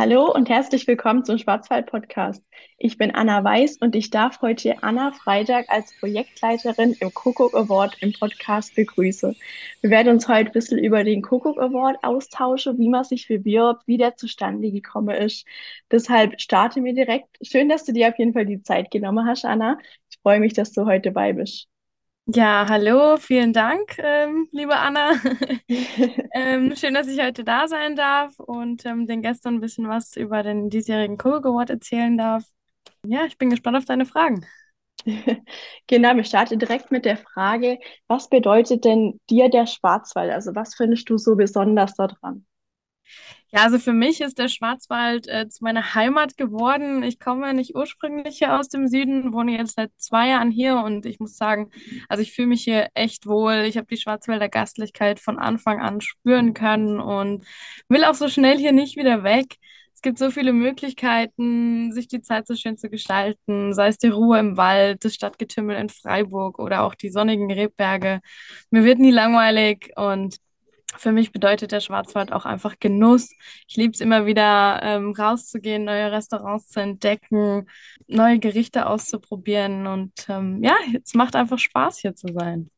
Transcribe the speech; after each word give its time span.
Hallo 0.00 0.32
und 0.32 0.48
herzlich 0.48 0.86
willkommen 0.86 1.26
zum 1.26 1.36
Schwarzwald-Podcast. 1.36 2.42
Ich 2.78 2.96
bin 2.96 3.14
Anna 3.14 3.44
Weiß 3.44 3.76
und 3.82 3.94
ich 3.94 4.08
darf 4.08 4.40
heute 4.40 4.82
Anna 4.82 5.12
Freitag 5.12 5.68
als 5.68 5.92
Projektleiterin 6.00 6.96
im 7.00 7.12
Kuckuck 7.12 7.54
Award 7.54 7.98
im 8.00 8.14
Podcast 8.14 8.74
begrüßen. 8.74 9.36
Wir 9.82 9.90
werden 9.90 10.14
uns 10.14 10.26
heute 10.26 10.48
ein 10.48 10.52
bisschen 10.54 10.78
über 10.78 11.04
den 11.04 11.20
Kuckuck 11.20 11.58
Award 11.60 12.02
austauschen, 12.02 12.78
wie 12.78 12.88
man 12.88 13.04
sich 13.04 13.28
bewirbt, 13.28 13.82
wie 13.86 13.98
der 13.98 14.16
zustande 14.16 14.70
gekommen 14.70 15.14
ist. 15.14 15.46
Deshalb 15.90 16.40
starte 16.40 16.80
mir 16.80 16.94
direkt. 16.94 17.36
Schön, 17.42 17.68
dass 17.68 17.84
du 17.84 17.92
dir 17.92 18.08
auf 18.08 18.18
jeden 18.18 18.32
Fall 18.32 18.46
die 18.46 18.62
Zeit 18.62 18.90
genommen 18.90 19.26
hast, 19.26 19.44
Anna. 19.44 19.76
Ich 20.10 20.16
freue 20.22 20.40
mich, 20.40 20.54
dass 20.54 20.72
du 20.72 20.86
heute 20.86 21.10
bei 21.10 21.34
bist. 21.34 21.69
Ja, 22.32 22.66
hallo, 22.68 23.16
vielen 23.16 23.52
Dank, 23.52 23.96
ähm, 23.98 24.46
liebe 24.52 24.76
Anna. 24.76 25.12
ähm, 26.34 26.76
schön, 26.76 26.94
dass 26.94 27.08
ich 27.08 27.20
heute 27.20 27.44
da 27.44 27.66
sein 27.66 27.96
darf 27.96 28.38
und 28.38 28.84
ähm, 28.86 29.06
den 29.06 29.22
Gästen 29.22 29.48
ein 29.48 29.60
bisschen 29.60 29.88
was 29.88 30.16
über 30.16 30.42
den 30.42 30.68
diesjährigen 30.70 31.16
Cook 31.16 31.46
Award 31.46 31.70
erzählen 31.70 32.16
darf. 32.18 32.44
Ja, 33.06 33.24
ich 33.24 33.38
bin 33.38 33.50
gespannt 33.50 33.76
auf 33.78 33.84
deine 33.86 34.06
Fragen. 34.06 34.46
Genau, 35.88 36.14
wir 36.16 36.24
starten 36.24 36.58
direkt 36.58 36.90
mit 36.92 37.04
der 37.04 37.16
Frage, 37.16 37.78
was 38.08 38.28
bedeutet 38.28 38.84
denn 38.84 39.18
dir 39.30 39.48
der 39.48 39.66
Schwarzwald? 39.66 40.30
Also 40.32 40.54
was 40.54 40.74
findest 40.74 41.08
du 41.10 41.18
so 41.18 41.36
besonders 41.36 41.94
daran? 41.94 42.46
Ja, 43.52 43.64
also 43.64 43.80
für 43.80 43.92
mich 43.92 44.20
ist 44.20 44.38
der 44.38 44.48
Schwarzwald 44.48 45.26
äh, 45.28 45.48
zu 45.48 45.64
meiner 45.64 45.94
Heimat 45.94 46.36
geworden. 46.36 47.02
Ich 47.02 47.18
komme 47.18 47.52
nicht 47.52 47.74
ursprünglich 47.74 48.38
hier 48.38 48.56
aus 48.58 48.68
dem 48.68 48.86
Süden, 48.86 49.32
wohne 49.32 49.56
jetzt 49.58 49.74
seit 49.74 49.90
zwei 49.96 50.28
Jahren 50.28 50.52
hier 50.52 50.76
und 50.76 51.04
ich 51.04 51.18
muss 51.18 51.36
sagen, 51.36 51.70
also 52.08 52.22
ich 52.22 52.32
fühle 52.32 52.46
mich 52.48 52.62
hier 52.62 52.88
echt 52.94 53.26
wohl. 53.26 53.64
Ich 53.66 53.76
habe 53.76 53.88
die 53.88 53.96
Schwarzwälder 53.96 54.48
Gastlichkeit 54.48 55.18
von 55.18 55.38
Anfang 55.38 55.80
an 55.80 56.00
spüren 56.00 56.54
können 56.54 57.00
und 57.00 57.44
will 57.88 58.04
auch 58.04 58.14
so 58.14 58.28
schnell 58.28 58.56
hier 58.56 58.72
nicht 58.72 58.96
wieder 58.96 59.24
weg. 59.24 59.56
Es 59.92 60.02
gibt 60.02 60.18
so 60.18 60.30
viele 60.30 60.52
Möglichkeiten, 60.52 61.92
sich 61.92 62.06
die 62.08 62.22
Zeit 62.22 62.46
so 62.46 62.54
schön 62.54 62.76
zu 62.78 62.88
gestalten, 62.88 63.74
sei 63.74 63.88
es 63.88 63.98
die 63.98 64.08
Ruhe 64.08 64.38
im 64.38 64.56
Wald, 64.56 65.04
das 65.04 65.14
Stadtgetümmel 65.14 65.76
in 65.76 65.88
Freiburg 65.88 66.58
oder 66.60 66.82
auch 66.84 66.94
die 66.94 67.10
sonnigen 67.10 67.50
Rebberge. 67.50 68.20
Mir 68.70 68.84
wird 68.84 68.98
nie 69.00 69.10
langweilig 69.10 69.92
und 69.96 70.36
für 70.96 71.12
mich 71.12 71.32
bedeutet 71.32 71.72
der 71.72 71.80
Schwarzwald 71.80 72.32
auch 72.32 72.44
einfach 72.44 72.78
Genuss. 72.78 73.30
Ich 73.68 73.76
liebe 73.76 73.92
es 73.92 74.00
immer 74.00 74.26
wieder, 74.26 74.80
ähm, 74.82 75.12
rauszugehen, 75.12 75.84
neue 75.84 76.12
Restaurants 76.12 76.68
zu 76.68 76.80
entdecken, 76.80 77.66
neue 78.06 78.38
Gerichte 78.38 78.86
auszuprobieren. 78.86 79.86
Und 79.86 80.26
ähm, 80.28 80.62
ja, 80.62 80.74
es 81.02 81.14
macht 81.14 81.36
einfach 81.36 81.58
Spaß, 81.58 81.98
hier 81.98 82.14
zu 82.14 82.28
sein. 82.32 82.70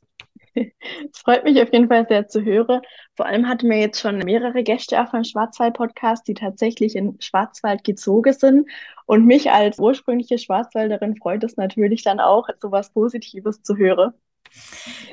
Es 0.55 0.71
freut 1.25 1.45
mich 1.45 1.61
auf 1.63 1.73
jeden 1.73 1.89
Fall 1.89 2.07
sehr 2.07 2.29
zu 2.29 2.43
hören. 2.45 2.83
Vor 3.17 3.27
allem 3.27 3.49
hatten 3.49 3.69
wir 3.71 3.79
jetzt 3.79 4.01
schon 4.01 4.19
mehrere 4.19 4.63
Gäste 4.63 5.01
auf 5.01 5.11
dem 5.11 5.25
Schwarzwald-Podcast, 5.25 6.29
die 6.29 6.35
tatsächlich 6.35 6.95
in 6.95 7.19
Schwarzwald 7.21 7.85
gezogen 7.85 8.33
sind. 8.33 8.71
Und 9.07 9.27
mich 9.27 9.51
als 9.51 9.79
ursprüngliche 9.79 10.39
Schwarzwälderin 10.39 11.17
freut 11.17 11.45
es 11.45 11.57
natürlich 11.57 12.03
dann 12.05 12.21
auch, 12.21 12.49
so 12.61 12.71
was 12.71 12.93
Positives 12.93 13.63
zu 13.63 13.77
hören. 13.77 14.13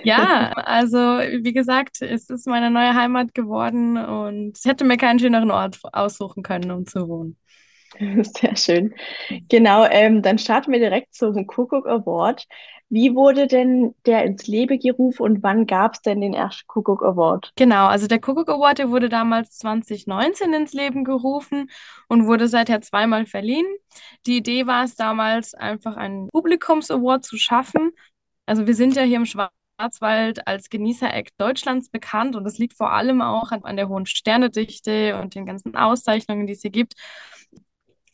Ja, 0.03 0.51
also 0.53 0.97
wie 0.97 1.53
gesagt, 1.53 2.01
es 2.01 2.29
ist 2.29 2.47
meine 2.47 2.71
neue 2.71 2.93
Heimat 2.95 3.33
geworden 3.33 3.97
und 3.97 4.57
ich 4.57 4.65
hätte 4.65 4.85
mir 4.85 4.97
keinen 4.97 5.19
schöneren 5.19 5.51
Ort 5.51 5.79
aussuchen 5.93 6.43
können, 6.43 6.71
um 6.71 6.85
zu 6.85 7.07
wohnen. 7.07 7.37
Sehr 8.23 8.55
schön. 8.55 8.93
Genau, 9.49 9.85
ähm, 9.85 10.21
dann 10.21 10.37
starten 10.37 10.71
wir 10.71 10.79
direkt 10.79 11.13
zum 11.13 11.47
Kuckuck 11.47 11.87
Award. 11.87 12.45
Wie 12.91 13.13
wurde 13.13 13.45
denn 13.45 13.93
der 14.07 14.23
ins 14.23 14.47
Leben 14.47 14.79
gerufen 14.79 15.21
und 15.21 15.43
wann 15.43 15.67
gab 15.67 15.93
es 15.93 16.01
denn 16.01 16.21
den 16.21 16.33
ersten 16.33 16.65
Kuckuck 16.65 17.03
Award? 17.03 17.51
Genau, 17.55 17.85
also 17.85 18.07
der 18.07 18.19
Kuckuck 18.19 18.49
Award, 18.49 18.79
der 18.79 18.89
wurde 18.89 19.09
damals 19.09 19.59
2019 19.59 20.53
ins 20.53 20.73
Leben 20.73 21.03
gerufen 21.03 21.69
und 22.07 22.25
wurde 22.25 22.47
seither 22.47 22.81
zweimal 22.81 23.27
verliehen. 23.27 23.67
Die 24.25 24.37
Idee 24.37 24.65
war 24.65 24.85
es 24.85 24.95
damals, 24.95 25.53
einfach 25.53 25.97
einen 25.97 26.29
Publikums-Award 26.29 27.23
zu 27.23 27.37
schaffen 27.37 27.91
also 28.49 28.65
wir 28.65 28.73
sind 28.73 28.95
ja 28.95 29.03
hier 29.03 29.17
im 29.17 29.27
Schwarzwald 29.27 30.47
als 30.47 30.69
Genießereck 30.71 31.37
Deutschlands 31.37 31.89
bekannt 31.89 32.35
und 32.35 32.43
das 32.45 32.57
liegt 32.57 32.73
vor 32.75 32.91
allem 32.91 33.21
auch 33.21 33.51
an, 33.51 33.75
der 33.77 33.87
hohen 33.87 34.07
Sternedichte 34.07 35.19
und 35.21 35.35
den 35.35 35.45
ganzen 35.45 35.75
Auszeichnungen, 35.75 36.47
die 36.47 36.53
es 36.53 36.63
hier 36.63 36.71
gibt. 36.71 36.95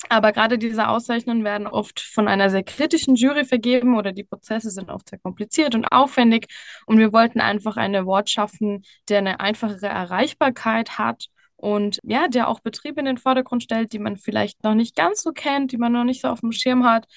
Aber 0.10 0.34
gerade 0.34 0.58
diese 0.58 0.90
Auszeichnungen 0.90 1.46
werden 1.46 1.68
oft 1.68 2.02
von 2.02 2.28
einer 2.28 2.50
sehr 2.50 2.64
kritischen 2.64 3.16
Jury 3.16 3.46
vergeben 3.46 3.96
oder 3.96 4.12
die 4.12 4.26
Prozesse 4.26 4.72
sind 4.72 4.90
oft 4.90 5.10
sehr 5.10 5.20
kompliziert 5.20 5.74
und 5.74 5.86
aufwendig. 5.86 6.48
Und 6.86 6.98
wir 7.00 7.14
wollten 7.14 7.40
einfach 7.40 7.78
einen 7.78 7.96
Award 7.96 8.30
schaffen, 8.30 8.84
der 9.08 9.20
eine 9.20 9.40
einfachere 9.40 9.88
Erreichbarkeit 9.88 10.98
hat 10.98 11.28
und 11.56 12.00
ja, 12.04 12.28
der 12.28 12.50
auch 12.50 12.60
Betriebe 12.60 13.00
in 13.00 13.06
den 13.06 13.18
Vordergrund 13.18 13.64
stellt, 13.64 13.94
die 13.94 14.00
man 14.00 14.18
vielleicht 14.18 14.66
noch 14.66 14.76
nicht 14.76 14.98
ganz 14.98 15.24
so 15.24 15.32
kennt, 15.32 15.72
die 15.72 15.78
man 15.78 15.94
noch 15.94 16.04
nicht 16.04 16.22
so 16.22 16.28
auf 16.28 16.42
dem 16.42 16.52
Schirm 16.52 16.84
hat 16.84 17.08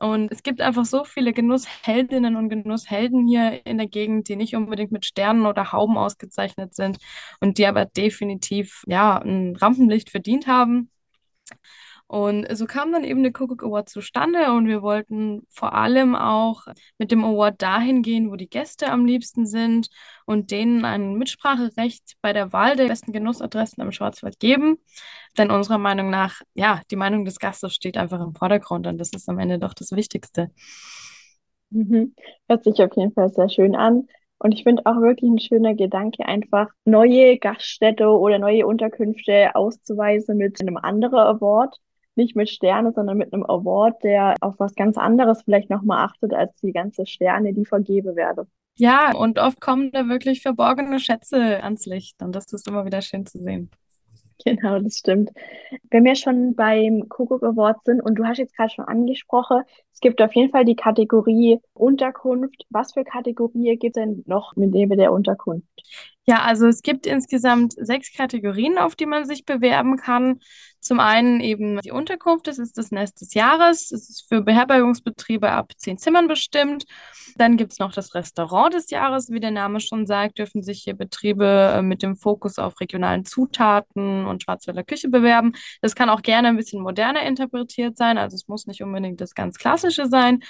und 0.00 0.30
es 0.32 0.42
gibt 0.42 0.60
einfach 0.60 0.84
so 0.84 1.04
viele 1.04 1.32
Genussheldinnen 1.32 2.36
und 2.36 2.48
Genusshelden 2.48 3.26
hier 3.26 3.64
in 3.66 3.78
der 3.78 3.86
Gegend, 3.88 4.28
die 4.28 4.36
nicht 4.36 4.54
unbedingt 4.56 4.92
mit 4.92 5.04
Sternen 5.06 5.46
oder 5.46 5.72
Hauben 5.72 5.96
ausgezeichnet 5.98 6.74
sind 6.74 6.98
und 7.40 7.58
die 7.58 7.66
aber 7.66 7.84
definitiv 7.86 8.84
ja 8.86 9.18
ein 9.18 9.56
Rampenlicht 9.56 10.10
verdient 10.10 10.46
haben. 10.46 10.90
Und 12.08 12.46
so 12.56 12.64
kam 12.64 12.90
dann 12.90 13.04
eben 13.04 13.22
der 13.22 13.32
Kuckuck 13.32 13.62
Award 13.62 13.90
zustande 13.90 14.50
und 14.52 14.66
wir 14.66 14.80
wollten 14.80 15.42
vor 15.50 15.74
allem 15.74 16.16
auch 16.16 16.62
mit 16.96 17.12
dem 17.12 17.22
Award 17.22 17.60
dahin 17.60 18.00
gehen, 18.00 18.30
wo 18.30 18.36
die 18.36 18.48
Gäste 18.48 18.90
am 18.90 19.04
liebsten 19.04 19.44
sind 19.44 19.88
und 20.24 20.50
denen 20.50 20.86
ein 20.86 21.14
Mitspracherecht 21.14 22.14
bei 22.22 22.32
der 22.32 22.50
Wahl 22.54 22.76
der 22.76 22.86
besten 22.86 23.12
Genussadressen 23.12 23.82
am 23.82 23.92
Schwarzwald 23.92 24.40
geben. 24.40 24.78
Denn 25.36 25.50
unserer 25.50 25.76
Meinung 25.76 26.08
nach, 26.08 26.40
ja, 26.54 26.80
die 26.90 26.96
Meinung 26.96 27.26
des 27.26 27.38
Gastes 27.38 27.74
steht 27.74 27.98
einfach 27.98 28.20
im 28.22 28.34
Vordergrund 28.34 28.86
und 28.86 28.96
das 28.96 29.10
ist 29.12 29.28
am 29.28 29.38
Ende 29.38 29.58
doch 29.58 29.74
das 29.74 29.92
Wichtigste. 29.92 30.50
Mhm. 31.68 32.14
Hört 32.48 32.64
sich 32.64 32.80
auf 32.80 32.96
jeden 32.96 33.12
Fall 33.12 33.28
sehr 33.28 33.50
schön 33.50 33.76
an. 33.76 34.08
Und 34.38 34.52
ich 34.52 34.62
finde 34.62 34.86
auch 34.86 35.00
wirklich 35.02 35.30
ein 35.30 35.40
schöner 35.40 35.74
Gedanke, 35.74 36.24
einfach 36.24 36.68
neue 36.86 37.36
Gaststätte 37.38 38.08
oder 38.08 38.38
neue 38.38 38.66
Unterkünfte 38.66 39.54
auszuweisen 39.54 40.38
mit 40.38 40.58
einem 40.62 40.78
anderen 40.78 41.18
Award 41.18 41.76
nicht 42.18 42.36
mit 42.36 42.50
Sterne, 42.50 42.92
sondern 42.92 43.16
mit 43.16 43.32
einem 43.32 43.44
Award, 43.44 44.04
der 44.04 44.34
auf 44.40 44.56
was 44.58 44.74
ganz 44.74 44.98
anderes 44.98 45.42
vielleicht 45.42 45.70
nochmal 45.70 46.04
achtet, 46.04 46.34
als 46.34 46.54
die 46.60 46.72
ganze 46.72 47.06
Sterne, 47.06 47.54
die 47.54 47.64
vergeben 47.64 48.14
werden. 48.16 48.46
Ja, 48.76 49.16
und 49.16 49.38
oft 49.38 49.60
kommen 49.60 49.90
da 49.90 50.06
wirklich 50.08 50.42
verborgene 50.42 51.00
Schätze 51.00 51.62
ans 51.62 51.86
Licht 51.86 52.22
und 52.22 52.32
das 52.32 52.52
ist 52.52 52.68
immer 52.68 52.84
wieder 52.84 53.00
schön 53.00 53.24
zu 53.24 53.38
sehen. 53.38 53.70
Genau, 54.44 54.78
das 54.78 54.98
stimmt. 54.98 55.30
Wenn 55.90 56.04
wir 56.04 56.14
schon 56.14 56.54
beim 56.54 57.08
Kuckuck 57.08 57.42
Award 57.42 57.84
sind 57.84 58.00
und 58.00 58.14
du 58.14 58.24
hast 58.24 58.38
jetzt 58.38 58.56
gerade 58.56 58.70
schon 58.70 58.84
angesprochen, 58.84 59.62
es 59.92 60.00
gibt 60.00 60.22
auf 60.22 60.32
jeden 60.32 60.52
Fall 60.52 60.64
die 60.64 60.76
Kategorie 60.76 61.58
Unterkunft. 61.74 62.64
Was 62.70 62.92
für 62.92 63.02
Kategorien 63.02 63.78
gibt 63.78 63.96
es 63.96 64.02
denn 64.02 64.22
noch 64.26 64.54
mit 64.54 64.70
neben 64.70 64.96
der 64.96 65.12
Unterkunft? 65.12 65.66
Ja, 66.28 66.42
also 66.42 66.66
es 66.66 66.82
gibt 66.82 67.06
insgesamt 67.06 67.72
sechs 67.78 68.12
Kategorien, 68.12 68.76
auf 68.76 68.94
die 68.94 69.06
man 69.06 69.24
sich 69.24 69.46
bewerben 69.46 69.96
kann. 69.96 70.40
Zum 70.78 71.00
einen 71.00 71.40
eben 71.40 71.80
die 71.80 71.90
Unterkunft, 71.90 72.46
das 72.48 72.58
ist 72.58 72.76
das 72.76 72.90
Nest 72.90 73.22
des 73.22 73.32
Jahres. 73.32 73.88
Das 73.88 74.10
ist 74.10 74.28
für 74.28 74.42
Beherbergungsbetriebe 74.42 75.50
ab 75.50 75.72
zehn 75.78 75.96
Zimmern 75.96 76.28
bestimmt. 76.28 76.84
Dann 77.36 77.56
gibt 77.56 77.72
es 77.72 77.78
noch 77.78 77.92
das 77.92 78.14
Restaurant 78.14 78.74
des 78.74 78.90
Jahres. 78.90 79.30
Wie 79.30 79.40
der 79.40 79.52
Name 79.52 79.80
schon 79.80 80.04
sagt, 80.06 80.38
dürfen 80.38 80.62
sich 80.62 80.82
hier 80.82 80.92
Betriebe 80.92 81.76
äh, 81.78 81.80
mit 81.80 82.02
dem 82.02 82.14
Fokus 82.14 82.58
auf 82.58 82.78
regionalen 82.78 83.24
Zutaten 83.24 84.26
und 84.26 84.42
Schwarzwälder 84.42 84.84
Küche 84.84 85.08
bewerben. 85.08 85.52
Das 85.80 85.94
kann 85.94 86.10
auch 86.10 86.20
gerne 86.20 86.48
ein 86.48 86.56
bisschen 86.58 86.82
moderner 86.82 87.22
interpretiert 87.22 87.96
sein. 87.96 88.18
Also 88.18 88.34
es 88.34 88.48
muss 88.48 88.66
nicht 88.66 88.82
unbedingt 88.82 89.22
das 89.22 89.34
ganz 89.34 89.56
Klassische 89.56 90.08
sein. 90.08 90.40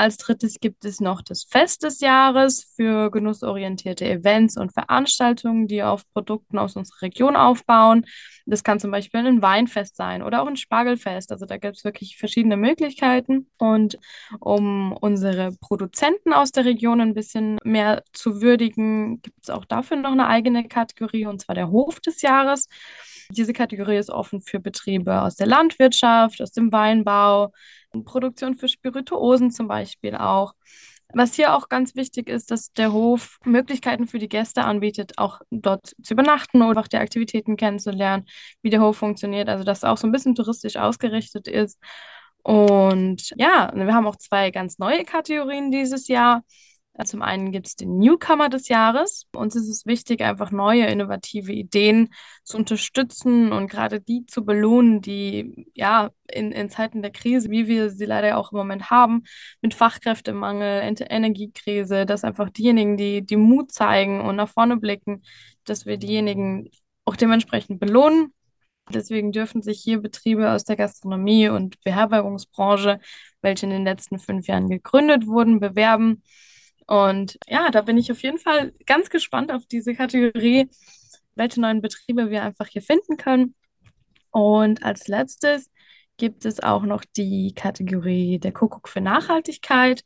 Als 0.00 0.16
drittes 0.16 0.60
gibt 0.60 0.86
es 0.86 0.98
noch 1.00 1.20
das 1.20 1.44
Fest 1.44 1.82
des 1.82 2.00
Jahres 2.00 2.72
für 2.74 3.10
genussorientierte 3.10 4.06
Events 4.06 4.56
und 4.56 4.72
Veranstaltungen, 4.72 5.66
die 5.66 5.82
auf 5.82 6.10
Produkten 6.14 6.56
aus 6.56 6.74
unserer 6.74 7.02
Region 7.02 7.36
aufbauen. 7.36 8.06
Das 8.46 8.64
kann 8.64 8.80
zum 8.80 8.92
Beispiel 8.92 9.20
ein 9.20 9.42
Weinfest 9.42 9.98
sein 9.98 10.22
oder 10.22 10.40
auch 10.40 10.46
ein 10.46 10.56
Spargelfest. 10.56 11.30
Also 11.32 11.44
da 11.44 11.58
gibt 11.58 11.76
es 11.76 11.84
wirklich 11.84 12.16
verschiedene 12.16 12.56
Möglichkeiten. 12.56 13.50
Und 13.58 13.98
um 14.38 14.94
unsere 14.94 15.50
Produzenten 15.60 16.32
aus 16.32 16.50
der 16.50 16.64
Region 16.64 17.02
ein 17.02 17.12
bisschen 17.12 17.58
mehr 17.62 18.02
zu 18.14 18.40
würdigen, 18.40 19.20
gibt 19.20 19.42
es 19.42 19.50
auch 19.50 19.66
dafür 19.66 19.98
noch 19.98 20.12
eine 20.12 20.28
eigene 20.28 20.66
Kategorie, 20.66 21.26
und 21.26 21.42
zwar 21.42 21.54
der 21.54 21.70
Hof 21.70 22.00
des 22.00 22.22
Jahres. 22.22 22.68
Diese 23.28 23.52
Kategorie 23.52 23.98
ist 23.98 24.08
offen 24.08 24.40
für 24.40 24.60
Betriebe 24.60 25.20
aus 25.20 25.36
der 25.36 25.46
Landwirtschaft, 25.46 26.40
aus 26.40 26.52
dem 26.52 26.72
Weinbau, 26.72 27.52
Produktion 28.04 28.56
für 28.56 28.68
Spirituosen 28.68 29.50
zum 29.50 29.68
Beispiel 29.68 30.14
auch. 30.14 30.54
Was 31.12 31.34
hier 31.34 31.54
auch 31.54 31.68
ganz 31.68 31.96
wichtig 31.96 32.28
ist, 32.28 32.50
dass 32.52 32.72
der 32.72 32.92
Hof 32.92 33.38
Möglichkeiten 33.44 34.06
für 34.06 34.20
die 34.20 34.28
Gäste 34.28 34.62
anbietet, 34.64 35.18
auch 35.18 35.40
dort 35.50 35.94
zu 36.02 36.14
übernachten 36.14 36.62
oder 36.62 36.80
auch 36.80 36.88
die 36.88 36.98
Aktivitäten 36.98 37.56
kennenzulernen, 37.56 38.26
wie 38.62 38.70
der 38.70 38.80
Hof 38.80 38.98
funktioniert. 38.98 39.48
Also, 39.48 39.64
dass 39.64 39.82
auch 39.82 39.96
so 39.96 40.06
ein 40.06 40.12
bisschen 40.12 40.34
touristisch 40.36 40.76
ausgerichtet 40.76 41.48
ist. 41.48 41.78
Und 42.42 43.30
ja, 43.36 43.72
wir 43.74 43.92
haben 43.94 44.06
auch 44.06 44.16
zwei 44.16 44.50
ganz 44.50 44.78
neue 44.78 45.04
Kategorien 45.04 45.70
dieses 45.70 46.08
Jahr. 46.08 46.42
Zum 47.04 47.22
einen 47.22 47.52
gibt 47.52 47.66
es 47.66 47.76
den 47.76 47.98
Newcomer 47.98 48.48
des 48.48 48.68
Jahres. 48.68 49.26
Uns 49.34 49.56
ist 49.56 49.68
es 49.68 49.86
wichtig, 49.86 50.22
einfach 50.22 50.50
neue, 50.50 50.86
innovative 50.86 51.52
Ideen 51.52 52.10
zu 52.44 52.56
unterstützen 52.56 53.52
und 53.52 53.70
gerade 53.70 54.00
die 54.00 54.26
zu 54.26 54.44
belohnen, 54.44 55.00
die 55.00 55.66
ja 55.74 56.10
in, 56.30 56.52
in 56.52 56.70
Zeiten 56.70 57.02
der 57.02 57.10
Krise, 57.10 57.50
wie 57.50 57.66
wir 57.68 57.90
sie 57.90 58.06
leider 58.06 58.36
auch 58.38 58.52
im 58.52 58.58
Moment 58.58 58.90
haben, 58.90 59.22
mit 59.60 59.74
Fachkräftemangel, 59.74 60.96
Energiekrise, 61.08 62.06
dass 62.06 62.24
einfach 62.24 62.50
diejenigen, 62.50 62.96
die, 62.96 63.22
die 63.24 63.36
Mut 63.36 63.72
zeigen 63.72 64.20
und 64.20 64.36
nach 64.36 64.48
vorne 64.48 64.76
blicken, 64.76 65.22
dass 65.64 65.86
wir 65.86 65.96
diejenigen 65.96 66.70
auch 67.04 67.16
dementsprechend 67.16 67.80
belohnen. 67.80 68.32
Deswegen 68.92 69.32
dürfen 69.32 69.62
sich 69.62 69.80
hier 69.80 70.00
Betriebe 70.00 70.50
aus 70.50 70.64
der 70.64 70.76
Gastronomie 70.76 71.48
und 71.48 71.80
Beherbergungsbranche, 71.84 73.00
welche 73.42 73.66
in 73.66 73.70
den 73.70 73.84
letzten 73.84 74.18
fünf 74.18 74.46
Jahren 74.46 74.68
gegründet 74.68 75.26
wurden, 75.26 75.60
bewerben. 75.60 76.22
Und 76.86 77.38
ja, 77.48 77.70
da 77.70 77.82
bin 77.82 77.96
ich 77.98 78.10
auf 78.10 78.22
jeden 78.22 78.38
Fall 78.38 78.72
ganz 78.86 79.10
gespannt 79.10 79.52
auf 79.52 79.66
diese 79.66 79.94
Kategorie, 79.94 80.68
welche 81.34 81.60
neuen 81.60 81.80
Betriebe 81.80 82.30
wir 82.30 82.42
einfach 82.42 82.66
hier 82.66 82.82
finden 82.82 83.16
können. 83.16 83.54
Und 84.30 84.82
als 84.82 85.08
letztes 85.08 85.70
gibt 86.16 86.44
es 86.44 86.60
auch 86.60 86.82
noch 86.82 87.04
die 87.16 87.54
Kategorie 87.54 88.38
der 88.38 88.52
Kuckuck 88.52 88.88
für 88.88 89.00
Nachhaltigkeit. 89.00 90.04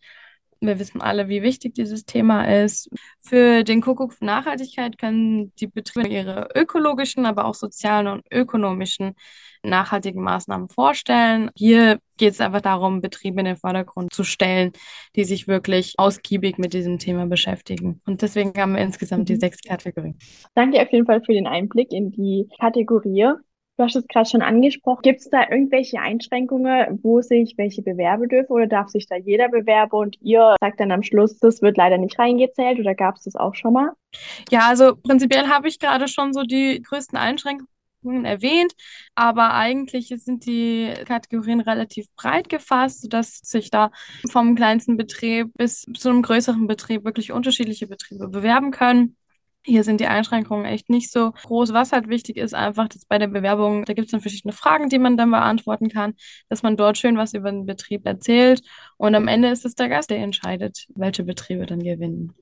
Wir 0.67 0.79
wissen 0.79 1.01
alle, 1.01 1.29
wie 1.29 1.43
wichtig 1.43 1.75
dieses 1.75 2.05
Thema 2.05 2.45
ist. 2.45 2.89
Für 3.21 3.65
den 3.65 3.81
Kuckuck 3.81 4.13
für 4.13 4.25
Nachhaltigkeit 4.25 4.99
können 4.99 5.53
die 5.57 5.67
Betriebe 5.67 6.09
ihre 6.09 6.49
ökologischen, 6.55 7.27
aber 7.27 7.45
auch 7.45 7.55
sozialen 7.55 8.07
und 8.07 8.27
ökonomischen 8.33 9.15
nachhaltigen 9.63 10.23
Maßnahmen 10.23 10.69
vorstellen. 10.69 11.51
Hier 11.57 11.99
geht 12.17 12.33
es 12.33 12.41
einfach 12.41 12.61
darum, 12.61 13.01
Betriebe 13.01 13.41
in 13.41 13.47
den 13.47 13.57
Vordergrund 13.57 14.13
zu 14.13 14.25
stellen, 14.25 14.73
die 15.17 15.25
sich 15.25 15.49
wirklich 15.49 15.95
ausgiebig 15.97 16.59
mit 16.59 16.75
diesem 16.75 16.99
Thema 16.99 17.27
beschäftigen. 17.27 18.01
Und 18.07 18.23
deswegen 18.23 18.53
haben 18.61 18.75
wir 18.75 18.83
insgesamt 18.83 19.29
die 19.29 19.35
mhm. 19.35 19.41
sechs 19.41 19.63
Kategorien. 19.63 20.19
Danke 20.55 20.81
auf 20.81 20.93
jeden 20.93 21.07
Fall 21.07 21.23
für 21.25 21.33
den 21.33 21.47
Einblick 21.47 21.93
in 21.93 22.11
die 22.11 22.49
Kategorie. 22.61 23.33
Du 23.77 23.83
hast 23.83 23.97
es 23.97 24.07
gerade 24.07 24.29
schon 24.29 24.43
angesprochen. 24.43 25.03
Gibt 25.03 25.21
es 25.21 25.31
da 25.31 25.49
irgendwelche 25.51 25.99
Einschränkungen, 25.99 27.01
wo 27.03 27.21
sich 27.23 27.55
welche 27.57 27.83
bewerben 27.83 28.29
dürfen 28.29 28.53
oder 28.53 28.69
darf 28.69 28.89
sich 28.89 29.09
da 29.09 29.17
jeder 29.17 29.49
bewerben 29.49 29.97
und 29.97 30.17
ihr 30.21 30.55
sagt 30.61 30.79
dann 30.79 30.93
am 30.93 31.03
Schluss, 31.03 31.39
das 31.41 31.61
wird 31.61 31.77
leider 31.77 31.99
nicht 31.99 32.17
reingezählt 32.17 32.79
oder 32.79 32.95
gab 32.95 33.17
es 33.17 33.25
das 33.25 33.35
auch 33.35 33.57
schon 33.57 33.73
mal? 33.73 33.91
Ja, 34.49 34.69
also 34.69 34.95
prinzipiell 34.95 35.49
habe 35.49 35.67
ich 35.67 35.81
gerade 35.81 36.07
schon 36.07 36.33
so 36.33 36.45
die 36.45 36.83
größten 36.83 37.19
Einschränkungen 37.19 37.67
erwähnt, 38.25 38.75
aber 39.17 39.55
eigentlich 39.55 40.15
sind 40.19 40.47
die 40.47 40.93
Kategorien 41.07 41.61
relativ 41.61 42.07
breit 42.15 42.49
gefasst, 42.49 43.03
sodass 43.03 43.39
sich 43.39 43.71
da 43.71 43.91
vom 44.31 44.55
kleinsten 44.55 44.97
Betrieb 44.97 45.49
bis 45.55 45.85
zu 45.97 46.11
einem 46.11 46.23
größeren 46.23 46.69
Betrieb 46.69 47.05
wirklich 47.05 47.33
unterschiedliche 47.33 47.89
Betriebe 47.89 48.29
bewerben 48.29 48.71
können. 48.71 49.17
Hier 49.67 49.83
sind 49.83 50.01
die 50.01 50.07
Einschränkungen 50.07 50.67
echt 50.67 50.91
nicht 50.91 51.11
so 51.11 51.33
groß. 51.33 51.73
Was 51.73 51.93
halt 51.93 52.09
wichtig 52.09 52.37
ist, 52.37 52.55
einfach, 52.55 52.87
dass 52.89 53.07
bei 53.07 53.19
der 53.19 53.29
Bewerbung, 53.29 53.85
da 53.87 53.95
gibt 53.95 54.07
es 54.07 54.13
dann 54.13 54.21
verschiedene 54.21 54.53
Fragen, 54.53 54.91
die 54.91 54.99
man 54.99 55.17
dann 55.17 55.31
beantworten 55.31 55.89
kann, 55.89 56.15
dass 56.51 56.63
man 56.63 56.77
dort 56.77 56.99
schön 56.99 57.17
was 57.17 57.33
über 57.33 57.51
den 57.51 57.65
Betrieb 57.65 58.07
erzählt. 58.07 58.63
Und 58.99 59.15
am 59.15 59.27
Ende 59.27 59.49
ist 59.49 59.65
es 59.65 59.75
der 59.75 59.89
Gast, 59.89 60.11
der 60.11 60.19
entscheidet, 60.19 60.87
welche 60.95 61.25
Betriebe 61.25 61.65
dann 61.65 61.83
gewinnen. 61.83 62.35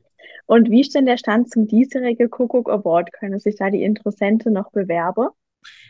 Und 0.47 0.71
wie 0.71 0.81
ist 0.81 0.95
denn 0.95 1.07
der 1.07 1.17
Stand 1.17 1.51
zum 1.51 1.69
diesjährigen 1.69 2.29
Kuckuck 2.29 2.69
Award? 2.69 3.13
Können 3.13 3.39
sich 3.39 3.57
da 3.57 3.71
die 3.71 3.85
Interessenten 3.85 4.53
noch 4.53 4.73
bewerben? 4.73 5.29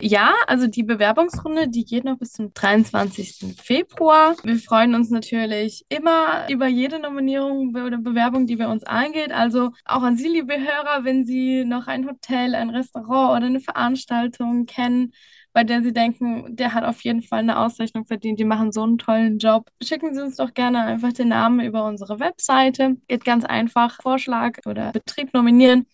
Ja, 0.01 0.33
also 0.47 0.67
die 0.67 0.83
Bewerbungsrunde, 0.83 1.69
die 1.69 1.85
geht 1.85 2.05
noch 2.05 2.19
bis 2.19 2.33
zum 2.33 2.53
23. 2.53 3.57
Februar. 3.63 4.35
Wir 4.43 4.57
freuen 4.57 4.95
uns 4.95 5.11
natürlich 5.11 5.85
immer 5.89 6.49
über 6.51 6.67
jede 6.67 6.99
Nominierung 6.99 7.75
oder 7.75 7.99
Bewerbung, 7.99 8.47
die 8.47 8.57
bei 8.57 8.67
uns 8.67 8.85
eingeht. 8.85 9.33
Also 9.33 9.71
auch 9.85 10.03
an 10.03 10.17
Sie, 10.17 10.29
liebe 10.29 10.55
Hörer, 10.55 11.05
wenn 11.05 11.25
Sie 11.25 11.65
noch 11.65 11.87
ein 11.87 12.09
Hotel, 12.09 12.55
ein 12.55 12.71
Restaurant 12.71 13.37
oder 13.37 13.47
eine 13.47 13.61
Veranstaltung 13.61 14.67
kennen, 14.67 15.13
bei 15.53 15.65
der 15.65 15.83
Sie 15.83 15.93
denken, 15.93 16.57
der 16.57 16.75
hat 16.75 16.85
auf 16.85 17.03
jeden 17.03 17.23
Fall 17.23 17.41
eine 17.41 17.59
Auszeichnung 17.59 18.07
verdient, 18.07 18.41
die 18.41 18.45
machen 18.45 18.73
so 18.73 18.83
einen 18.83 18.99
tollen 18.99 19.39
Job. 19.39 19.71
Schicken 19.83 20.15
Sie 20.15 20.23
uns 20.23 20.37
doch 20.37 20.55
gerne 20.55 20.83
einfach 20.83 21.13
den 21.13 21.29
Namen 21.29 21.61
über 21.61 21.85
unsere 21.85 22.19
Webseite. 22.21 22.97
Geht 23.07 23.25
ganz 23.25 23.45
einfach, 23.45 23.99
Vorschlag 24.03 24.59
oder 24.67 24.93
Betrieb 24.93 25.33
nominieren. 25.35 25.87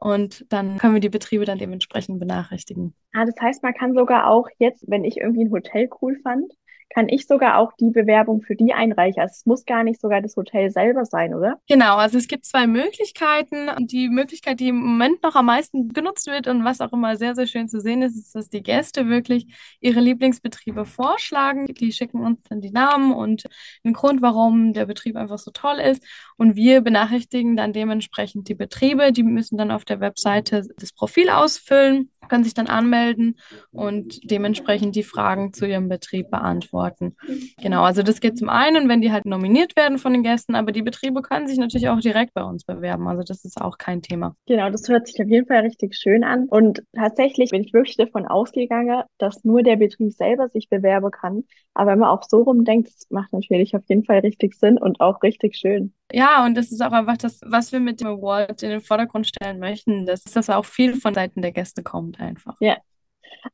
Und 0.00 0.46
dann 0.48 0.78
können 0.78 0.94
wir 0.94 1.00
die 1.00 1.10
Betriebe 1.10 1.44
dann 1.44 1.58
dementsprechend 1.58 2.18
benachrichtigen. 2.18 2.94
Ah, 3.12 3.26
das 3.26 3.34
heißt, 3.40 3.62
man 3.62 3.74
kann 3.74 3.94
sogar 3.94 4.28
auch 4.28 4.48
jetzt, 4.58 4.84
wenn 4.88 5.04
ich 5.04 5.18
irgendwie 5.18 5.44
ein 5.44 5.50
Hotel 5.50 5.88
cool 6.00 6.18
fand, 6.22 6.52
kann 6.92 7.08
ich 7.08 7.26
sogar 7.26 7.58
auch 7.58 7.72
die 7.78 7.90
Bewerbung 7.90 8.42
für 8.42 8.56
die 8.56 8.72
einreichen. 8.72 9.20
Also 9.22 9.32
es 9.32 9.46
muss 9.46 9.64
gar 9.64 9.84
nicht 9.84 10.00
sogar 10.00 10.20
das 10.20 10.36
Hotel 10.36 10.70
selber 10.70 11.04
sein, 11.04 11.34
oder? 11.34 11.60
Genau, 11.68 11.96
also 11.96 12.18
es 12.18 12.26
gibt 12.26 12.44
zwei 12.44 12.66
Möglichkeiten. 12.66 13.70
Die 13.86 14.08
Möglichkeit, 14.08 14.60
die 14.60 14.68
im 14.68 14.76
Moment 14.76 15.22
noch 15.22 15.36
am 15.36 15.46
meisten 15.46 15.88
genutzt 15.90 16.26
wird 16.26 16.48
und 16.48 16.64
was 16.64 16.80
auch 16.80 16.92
immer 16.92 17.16
sehr, 17.16 17.34
sehr 17.34 17.46
schön 17.46 17.68
zu 17.68 17.80
sehen 17.80 18.02
ist, 18.02 18.16
ist, 18.16 18.34
dass 18.34 18.48
die 18.48 18.62
Gäste 18.62 19.08
wirklich 19.08 19.46
ihre 19.80 20.00
Lieblingsbetriebe 20.00 20.84
vorschlagen. 20.84 21.66
Die 21.66 21.92
schicken 21.92 22.20
uns 22.20 22.42
dann 22.42 22.60
die 22.60 22.72
Namen 22.72 23.12
und 23.12 23.44
den 23.84 23.92
Grund, 23.92 24.20
warum 24.20 24.72
der 24.72 24.86
Betrieb 24.86 25.16
einfach 25.16 25.38
so 25.38 25.52
toll 25.52 25.78
ist. 25.78 26.02
Und 26.36 26.56
wir 26.56 26.80
benachrichtigen 26.80 27.56
dann 27.56 27.72
dementsprechend 27.72 28.48
die 28.48 28.54
Betriebe. 28.54 29.12
Die 29.12 29.22
müssen 29.22 29.56
dann 29.56 29.70
auf 29.70 29.84
der 29.84 30.00
Webseite 30.00 30.66
das 30.76 30.92
Profil 30.92 31.30
ausfüllen, 31.30 32.10
können 32.30 32.44
sich 32.44 32.54
dann 32.54 32.68
anmelden 32.68 33.38
und 33.72 34.30
dementsprechend 34.30 34.96
die 34.96 35.02
Fragen 35.02 35.52
zu 35.52 35.66
ihrem 35.66 35.88
Betrieb 35.88 36.30
beantworten 36.30 36.60
beantworten. 36.70 37.16
Genau, 37.60 37.82
also 37.82 38.02
das 38.02 38.20
geht 38.20 38.38
zum 38.38 38.48
einen, 38.48 38.88
wenn 38.88 39.00
die 39.00 39.12
halt 39.12 39.26
nominiert 39.26 39.76
werden 39.76 39.98
von 39.98 40.12
den 40.12 40.22
Gästen, 40.22 40.54
aber 40.54 40.72
die 40.72 40.82
Betriebe 40.82 41.22
können 41.22 41.48
sich 41.48 41.58
natürlich 41.58 41.88
auch 41.88 42.00
direkt 42.00 42.34
bei 42.34 42.42
uns 42.42 42.64
bewerben. 42.64 43.08
Also 43.08 43.22
das 43.22 43.44
ist 43.44 43.60
auch 43.60 43.78
kein 43.78 44.02
Thema. 44.02 44.34
Genau, 44.46 44.70
das 44.70 44.88
hört 44.88 45.06
sich 45.06 45.20
auf 45.20 45.28
jeden 45.28 45.46
Fall 45.46 45.60
richtig 45.60 45.96
schön 45.96 46.24
an. 46.24 46.46
Und 46.48 46.82
tatsächlich 46.94 47.50
bin 47.50 47.62
ich 47.62 47.72
wirklich 47.72 47.96
davon 47.96 48.26
ausgegangen, 48.26 49.02
dass 49.18 49.44
nur 49.44 49.62
der 49.62 49.76
Betrieb 49.76 50.12
selber 50.12 50.48
sich 50.48 50.68
bewerben 50.68 51.10
kann. 51.10 51.44
Aber 51.74 51.92
wenn 51.92 52.00
man 52.00 52.10
auch 52.10 52.24
so 52.28 52.42
rumdenkt, 52.42 52.88
das 52.88 53.06
macht 53.10 53.32
natürlich 53.32 53.74
auf 53.74 53.82
jeden 53.88 54.04
Fall 54.04 54.20
richtig 54.20 54.54
Sinn 54.54 54.78
und 54.78 55.00
auch 55.00 55.22
richtig 55.22 55.56
schön. 55.56 55.94
Ja, 56.12 56.44
und 56.44 56.54
das 56.54 56.72
ist 56.72 56.80
auch 56.82 56.92
einfach 56.92 57.16
das, 57.16 57.40
was 57.44 57.72
wir 57.72 57.80
mit 57.80 58.00
dem 58.00 58.08
Award 58.08 58.62
in 58.62 58.70
den 58.70 58.80
Vordergrund 58.80 59.26
stellen 59.26 59.58
möchten, 59.58 60.06
dass 60.06 60.24
das 60.24 60.50
auch 60.50 60.64
viel 60.64 60.94
von 61.00 61.14
Seiten 61.14 61.42
der 61.42 61.52
Gäste 61.52 61.82
kommt 61.82 62.20
einfach. 62.20 62.56
Ja, 62.60 62.76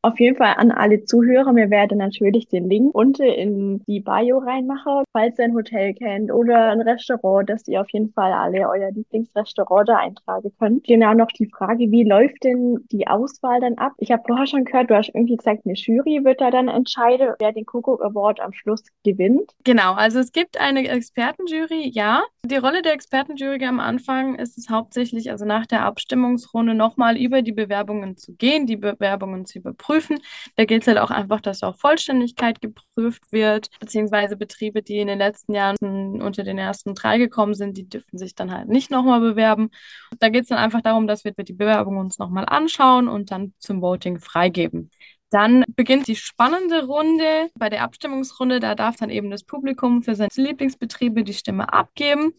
auf 0.03 0.19
jeden 0.19 0.37
Fall 0.37 0.55
an 0.57 0.71
alle 0.71 1.05
Zuhörer, 1.05 1.55
wir 1.55 1.71
werden 1.71 1.99
natürlich 1.99 2.49
den 2.49 2.69
Link 2.69 2.95
unten 2.95 3.23
in 3.23 3.83
die 3.87 4.01
Bio 4.01 4.39
reinmachen, 4.39 5.05
falls 5.13 5.39
ihr 5.39 5.47
ein 5.47 5.55
Hotel 5.55 5.95
kennt 5.95 6.33
oder 6.33 6.71
ein 6.71 6.81
Restaurant, 6.81 7.49
dass 7.49 7.67
ihr 7.69 7.81
auf 7.81 7.91
jeden 7.91 8.13
Fall 8.13 8.33
alle 8.33 8.69
euer 8.69 8.91
Lieblingsrestaurant 8.91 9.89
da 9.89 9.97
eintragen 9.97 10.53
könnt. 10.59 10.85
Genau 10.85 11.15
noch 11.15 11.29
die 11.29 11.47
Frage, 11.47 11.91
wie 11.91 12.05
läuft 12.05 12.45
denn 12.45 12.85
die 12.91 13.07
Auswahl 13.07 13.61
dann 13.61 13.75
ab? 13.75 13.93
Ich 13.99 14.11
habe 14.11 14.23
vorher 14.27 14.47
schon 14.47 14.65
gehört, 14.65 14.91
du 14.91 14.97
hast 14.97 15.11
irgendwie 15.15 15.37
gesagt, 15.37 15.63
eine 15.65 15.75
Jury 15.75 16.25
wird 16.25 16.41
da 16.41 16.51
dann 16.51 16.69
entscheiden, 16.69 17.35
wer 17.39 17.53
den 17.53 17.67
Kuckuck 17.67 18.03
Award 18.03 18.41
am 18.41 18.53
Schluss 18.53 18.85
gewinnt. 19.05 19.53
Genau, 19.65 19.95
also 19.95 20.19
es 20.19 20.33
gibt 20.33 20.61
eine 20.61 20.89
Expertenjury, 20.89 21.91
ja. 21.93 22.23
Die 22.45 22.57
Rolle 22.57 22.83
der 22.83 22.93
Expertenjury 22.93 23.65
am 23.65 23.81
Anfang 23.81 24.37
ist 24.37 24.59
es 24.59 24.71
hauptsächlich, 24.71 25.31
also 25.31 25.45
nach 25.45 25.67
der 25.67 25.85
Abstimmungsrunde 25.85 26.75
nochmal 26.75 27.17
über 27.17 27.43
die 27.43 27.53
Bewerbungen 27.53 28.17
zu 28.17 28.35
gehen, 28.35 28.67
die 28.67 28.77
Bewerbungen 28.77 29.45
zu 29.45 29.59
überprüfen. 29.67 30.19
Da 30.57 30.65
gilt 30.65 30.83
es 30.83 30.89
halt 30.89 30.99
auch 30.99 31.11
einfach, 31.11 31.41
dass 31.41 31.63
auch 31.63 31.77
Vollständigkeit 31.77 32.61
geprüft 32.61 33.33
wird, 33.33 33.69
beziehungsweise 33.81 34.37
Betriebe, 34.37 34.83
die 34.83 34.99
in 34.99 35.09
den 35.09 35.19
letzten 35.19 35.55
Jahren 35.55 35.77
unter 36.23 36.45
den 36.45 36.59
ersten 36.59 36.95
drei 36.95 37.19
gekommen 37.19 37.55
sind, 37.55 37.77
die 37.77 37.89
dürfen 37.89 38.19
sich 38.19 38.35
dann 38.35 38.53
halt 38.53 38.69
nicht 38.69 38.91
nochmal 38.91 39.21
bewerben. 39.21 39.71
Da 40.19 40.29
geht 40.29 40.43
es 40.43 40.49
dann 40.49 40.59
einfach 40.59 40.83
darum, 40.83 41.07
dass 41.07 41.25
wir 41.25 41.33
die 41.33 41.53
Bewerbung 41.53 41.99
uns 41.99 42.19
nochmal 42.19 42.47
anschauen 42.47 43.09
und 43.09 43.31
dann 43.31 43.55
zum 43.59 43.83
Voting 43.83 44.19
freigeben. 44.19 44.91
Dann 45.31 45.65
beginnt 45.75 46.07
die 46.07 46.17
spannende 46.17 46.87
Runde. 46.87 47.51
Bei 47.59 47.69
der 47.69 47.83
Abstimmungsrunde, 47.83 48.61
da 48.61 48.75
darf 48.75 48.97
dann 48.97 49.11
eben 49.11 49.31
das 49.31 49.45
Publikum 49.45 50.03
für 50.03 50.15
seine 50.15 50.31
Lieblingsbetriebe 50.35 51.25
die 51.25 51.35
Stimme 51.35 51.73
abgeben. 51.73 52.33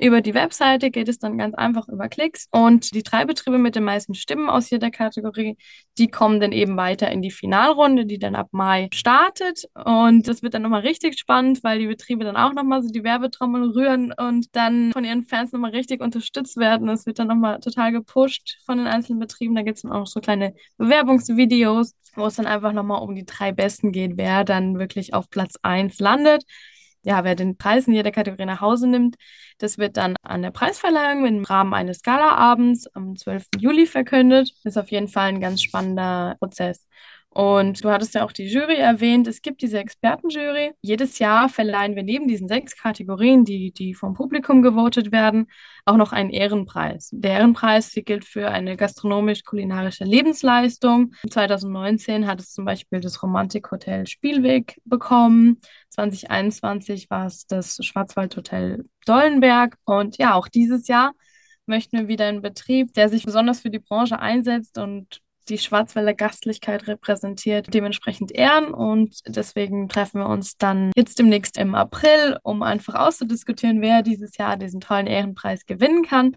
Über 0.00 0.22
die 0.22 0.32
Webseite 0.32 0.90
geht 0.90 1.10
es 1.10 1.18
dann 1.18 1.36
ganz 1.36 1.54
einfach 1.54 1.86
über 1.88 2.08
Klicks 2.08 2.48
und 2.50 2.94
die 2.94 3.02
drei 3.02 3.26
Betriebe 3.26 3.58
mit 3.58 3.76
den 3.76 3.84
meisten 3.84 4.14
Stimmen 4.14 4.48
aus 4.48 4.70
jeder 4.70 4.90
Kategorie, 4.90 5.58
die 5.98 6.08
kommen 6.08 6.40
dann 6.40 6.52
eben 6.52 6.74
weiter 6.78 7.10
in 7.10 7.20
die 7.20 7.30
Finalrunde, 7.30 8.06
die 8.06 8.18
dann 8.18 8.34
ab 8.34 8.48
Mai 8.52 8.88
startet 8.94 9.68
und 9.74 10.26
das 10.26 10.42
wird 10.42 10.54
dann 10.54 10.62
nochmal 10.62 10.80
richtig 10.80 11.18
spannend, 11.18 11.62
weil 11.62 11.80
die 11.80 11.86
Betriebe 11.86 12.24
dann 12.24 12.38
auch 12.38 12.54
nochmal 12.54 12.82
so 12.82 12.88
die 12.88 13.04
Werbetrommel 13.04 13.72
rühren 13.72 14.14
und 14.16 14.46
dann 14.56 14.90
von 14.92 15.04
ihren 15.04 15.26
Fans 15.26 15.52
nochmal 15.52 15.72
richtig 15.72 16.00
unterstützt 16.00 16.56
werden. 16.56 16.88
Es 16.88 17.04
wird 17.04 17.18
dann 17.18 17.28
nochmal 17.28 17.60
total 17.60 17.92
gepusht 17.92 18.58
von 18.64 18.78
den 18.78 18.86
einzelnen 18.86 19.20
Betrieben. 19.20 19.54
Da 19.54 19.60
gibt 19.60 19.76
es 19.76 19.82
dann 19.82 19.92
auch 19.92 20.06
so 20.06 20.20
kleine 20.20 20.54
Bewerbungsvideos, 20.78 21.94
wo 22.16 22.26
es 22.26 22.36
dann 22.36 22.46
einfach 22.46 22.72
nochmal 22.72 23.02
um 23.02 23.14
die 23.14 23.24
drei 23.26 23.52
Besten 23.52 23.92
geht, 23.92 24.16
wer 24.16 24.44
dann 24.44 24.78
wirklich 24.78 25.14
auf 25.14 25.30
Platz 25.30 25.54
1 25.62 26.00
landet 26.00 26.44
ja, 27.02 27.24
wer 27.24 27.34
den 27.34 27.56
Preis 27.56 27.86
in 27.86 27.94
jeder 27.94 28.10
Kategorie 28.12 28.44
nach 28.44 28.60
Hause 28.60 28.86
nimmt, 28.86 29.16
das 29.58 29.78
wird 29.78 29.96
dann 29.96 30.16
an 30.22 30.42
der 30.42 30.50
Preisverleihung 30.50 31.26
im 31.26 31.44
Rahmen 31.44 31.72
eines 31.74 32.02
Galaabends 32.02 32.86
am 32.88 33.16
12. 33.16 33.46
Juli 33.58 33.86
verkündet. 33.86 34.52
Ist 34.64 34.78
auf 34.78 34.90
jeden 34.90 35.08
Fall 35.08 35.28
ein 35.28 35.40
ganz 35.40 35.62
spannender 35.62 36.36
Prozess. 36.38 36.86
Und 37.32 37.84
du 37.84 37.90
hattest 37.90 38.14
ja 38.14 38.24
auch 38.24 38.32
die 38.32 38.48
Jury 38.48 38.76
erwähnt. 38.76 39.28
Es 39.28 39.40
gibt 39.40 39.62
diese 39.62 39.78
Expertenjury. 39.78 40.72
Jedes 40.82 41.20
Jahr 41.20 41.48
verleihen 41.48 41.94
wir 41.94 42.02
neben 42.02 42.26
diesen 42.26 42.48
sechs 42.48 42.76
Kategorien, 42.76 43.44
die, 43.44 43.70
die 43.70 43.94
vom 43.94 44.14
Publikum 44.14 44.62
gewotet 44.62 45.12
werden, 45.12 45.46
auch 45.84 45.96
noch 45.96 46.12
einen 46.12 46.30
Ehrenpreis. 46.30 47.10
Der 47.12 47.34
Ehrenpreis 47.34 47.94
gilt 48.04 48.24
für 48.24 48.50
eine 48.50 48.76
gastronomisch-kulinarische 48.76 50.02
Lebensleistung. 50.02 51.14
2019 51.30 52.26
hat 52.26 52.40
es 52.40 52.52
zum 52.52 52.64
Beispiel 52.64 52.98
das 52.98 53.22
Romantikhotel 53.22 54.08
Spielweg 54.08 54.80
bekommen. 54.84 55.60
2021 55.90 57.10
war 57.10 57.26
es 57.26 57.46
das 57.46 57.78
Schwarzwaldhotel 57.80 58.86
Dollenberg. 59.06 59.76
Und 59.84 60.18
ja, 60.18 60.34
auch 60.34 60.48
dieses 60.48 60.88
Jahr 60.88 61.12
möchten 61.66 61.96
wir 61.96 62.08
wieder 62.08 62.26
einen 62.26 62.42
Betrieb, 62.42 62.92
der 62.94 63.08
sich 63.08 63.24
besonders 63.24 63.60
für 63.60 63.70
die 63.70 63.78
Branche 63.78 64.18
einsetzt 64.18 64.76
und 64.76 65.20
die 65.50 65.58
Schwarzwälder 65.58 66.14
Gastlichkeit 66.14 66.86
repräsentiert, 66.86 67.72
dementsprechend 67.74 68.32
ehren. 68.32 68.72
Und 68.72 69.20
deswegen 69.26 69.88
treffen 69.88 70.20
wir 70.20 70.28
uns 70.28 70.56
dann 70.56 70.92
jetzt 70.96 71.18
demnächst 71.18 71.58
im 71.58 71.74
April, 71.74 72.38
um 72.42 72.62
einfach 72.62 72.94
auszudiskutieren, 72.94 73.82
wer 73.82 74.02
dieses 74.02 74.36
Jahr 74.36 74.56
diesen 74.56 74.80
tollen 74.80 75.06
Ehrenpreis 75.06 75.66
gewinnen 75.66 76.04
kann. 76.04 76.36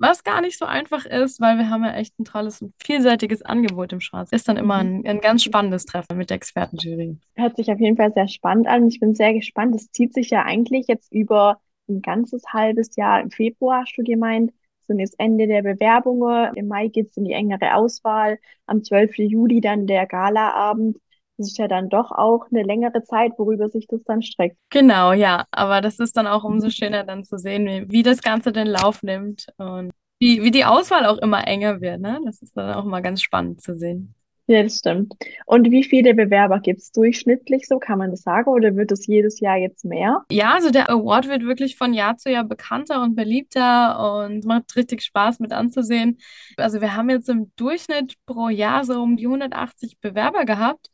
Was 0.00 0.22
gar 0.22 0.40
nicht 0.40 0.56
so 0.56 0.64
einfach 0.64 1.06
ist, 1.06 1.40
weil 1.40 1.58
wir 1.58 1.70
haben 1.70 1.82
ja 1.82 1.92
echt 1.94 2.16
ein 2.20 2.24
tolles 2.24 2.62
und 2.62 2.72
vielseitiges 2.80 3.42
Angebot 3.42 3.92
im 3.92 4.00
Schwarz. 4.00 4.30
Ist 4.30 4.46
dann 4.46 4.56
immer 4.56 4.82
mhm. 4.84 5.02
ein, 5.04 5.06
ein 5.06 5.20
ganz 5.20 5.42
spannendes 5.42 5.86
Treffen 5.86 6.16
mit 6.16 6.30
der 6.30 6.36
Expertenjury. 6.36 7.16
Hört 7.34 7.56
sich 7.56 7.72
auf 7.72 7.80
jeden 7.80 7.96
Fall 7.96 8.12
sehr 8.12 8.28
spannend 8.28 8.68
an. 8.68 8.86
Ich 8.86 9.00
bin 9.00 9.16
sehr 9.16 9.34
gespannt. 9.34 9.74
Es 9.74 9.90
zieht 9.90 10.14
sich 10.14 10.30
ja 10.30 10.44
eigentlich 10.44 10.86
jetzt 10.86 11.12
über 11.12 11.60
ein 11.88 12.00
ganzes 12.00 12.44
halbes 12.52 12.94
Jahr. 12.94 13.20
Im 13.20 13.30
Februar 13.30 13.82
hast 13.82 13.96
du 13.96 14.04
gemeint, 14.04 14.52
sind 14.88 14.98
jetzt 14.98 15.14
Ende 15.18 15.46
der 15.46 15.62
Bewerbungen. 15.62 16.54
Im 16.54 16.66
Mai 16.66 16.88
geht 16.88 17.10
es 17.10 17.16
in 17.16 17.24
die 17.24 17.32
engere 17.32 17.74
Auswahl. 17.74 18.38
Am 18.66 18.82
12. 18.82 19.18
Juli 19.18 19.60
dann 19.60 19.86
der 19.86 20.06
Galaabend. 20.06 20.98
Das 21.36 21.46
ist 21.46 21.58
ja 21.58 21.68
dann 21.68 21.88
doch 21.88 22.10
auch 22.10 22.46
eine 22.50 22.64
längere 22.64 23.04
Zeit, 23.04 23.32
worüber 23.38 23.68
sich 23.68 23.86
das 23.86 24.02
dann 24.02 24.22
streckt. 24.22 24.56
Genau, 24.70 25.12
ja. 25.12 25.44
Aber 25.52 25.80
das 25.80 26.00
ist 26.00 26.16
dann 26.16 26.26
auch 26.26 26.42
umso 26.42 26.68
schöner 26.68 27.04
dann 27.04 27.22
zu 27.22 27.38
sehen, 27.38 27.66
wie, 27.66 27.90
wie 27.92 28.02
das 28.02 28.22
Ganze 28.22 28.50
den 28.50 28.66
Lauf 28.66 29.04
nimmt 29.04 29.46
und 29.56 29.92
wie, 30.18 30.42
wie 30.42 30.50
die 30.50 30.64
Auswahl 30.64 31.06
auch 31.06 31.18
immer 31.18 31.46
enger 31.46 31.80
wird. 31.80 32.00
Ne? 32.00 32.20
Das 32.24 32.42
ist 32.42 32.56
dann 32.56 32.74
auch 32.74 32.84
mal 32.84 33.02
ganz 33.02 33.22
spannend 33.22 33.62
zu 33.62 33.76
sehen. 33.76 34.14
Ja, 34.50 34.62
das 34.62 34.78
stimmt. 34.78 35.12
Und 35.44 35.70
wie 35.70 35.84
viele 35.84 36.14
Bewerber 36.14 36.58
gibt 36.60 36.80
es 36.80 36.90
durchschnittlich 36.90 37.68
so, 37.68 37.78
kann 37.78 37.98
man 37.98 38.10
das 38.10 38.22
sagen, 38.22 38.48
oder 38.50 38.74
wird 38.76 38.90
es 38.90 39.06
jedes 39.06 39.40
Jahr 39.40 39.58
jetzt 39.58 39.84
mehr? 39.84 40.24
Ja, 40.30 40.54
also 40.54 40.70
der 40.70 40.88
Award 40.88 41.28
wird 41.28 41.42
wirklich 41.42 41.76
von 41.76 41.92
Jahr 41.92 42.16
zu 42.16 42.30
Jahr 42.30 42.44
bekannter 42.44 43.02
und 43.02 43.14
beliebter 43.14 44.22
und 44.22 44.46
macht 44.46 44.74
richtig 44.74 45.02
Spaß 45.02 45.40
mit 45.40 45.52
anzusehen. 45.52 46.16
Also 46.56 46.80
wir 46.80 46.96
haben 46.96 47.10
jetzt 47.10 47.28
im 47.28 47.52
Durchschnitt 47.56 48.14
pro 48.24 48.48
Jahr 48.48 48.86
so 48.86 49.02
um 49.02 49.18
die 49.18 49.26
180 49.26 50.00
Bewerber 50.00 50.46
gehabt, 50.46 50.88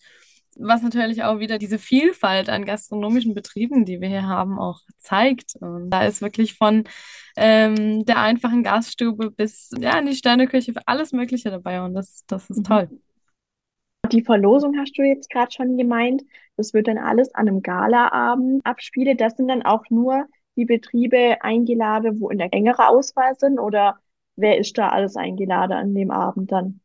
was 0.57 0.83
natürlich 0.83 1.23
auch 1.23 1.39
wieder 1.39 1.59
diese 1.59 1.79
Vielfalt 1.79 2.49
an 2.49 2.65
gastronomischen 2.65 3.35
Betrieben, 3.35 3.85
die 3.85 4.01
wir 4.01 4.09
hier 4.09 4.27
haben, 4.27 4.59
auch 4.59 4.81
zeigt. 4.97 5.55
Und 5.61 5.91
da 5.91 6.05
ist 6.05 6.23
wirklich 6.23 6.55
von 6.55 6.83
ähm, 7.37 8.05
der 8.05 8.19
einfachen 8.19 8.65
Gaststube 8.65 9.31
bis 9.31 9.71
ja, 9.79 9.97
in 9.97 10.07
die 10.07 10.17
Sterneküche 10.17 10.73
alles 10.87 11.13
Mögliche 11.13 11.51
dabei 11.51 11.83
und 11.83 11.95
das, 11.95 12.25
das 12.27 12.51
ist 12.51 12.59
mhm. 12.59 12.65
toll. 12.65 12.89
Die 14.13 14.23
Verlosung 14.23 14.77
hast 14.79 14.97
du 14.99 15.03
jetzt 15.03 15.31
gerade 15.31 15.51
schon 15.53 15.77
gemeint. 15.77 16.23
Das 16.57 16.75
wird 16.75 16.89
dann 16.89 16.99
alles 16.99 17.35
an 17.35 17.49
einem 17.49 17.63
Galaabend 17.63 18.65
abspielen. 18.65 19.17
Das 19.17 19.37
sind 19.37 19.49
dann 19.49 19.63
auch 19.63 19.85
nur 19.91 20.27
die 20.57 20.65
Betriebe 20.65 21.39
eingeladen, 21.43 22.21
wo 22.21 22.29
in 22.31 22.39
der 22.39 22.53
engere 22.53 22.89
Auswahl 22.89 23.35
sind 23.37 23.59
oder 23.59 23.99
wer 24.37 24.59
ist 24.59 24.79
da 24.79 24.91
alles 24.91 25.17
eingeladen 25.17 25.73
an 25.73 25.95
dem 25.95 26.11
Abend 26.11 26.53
dann? 26.53 26.81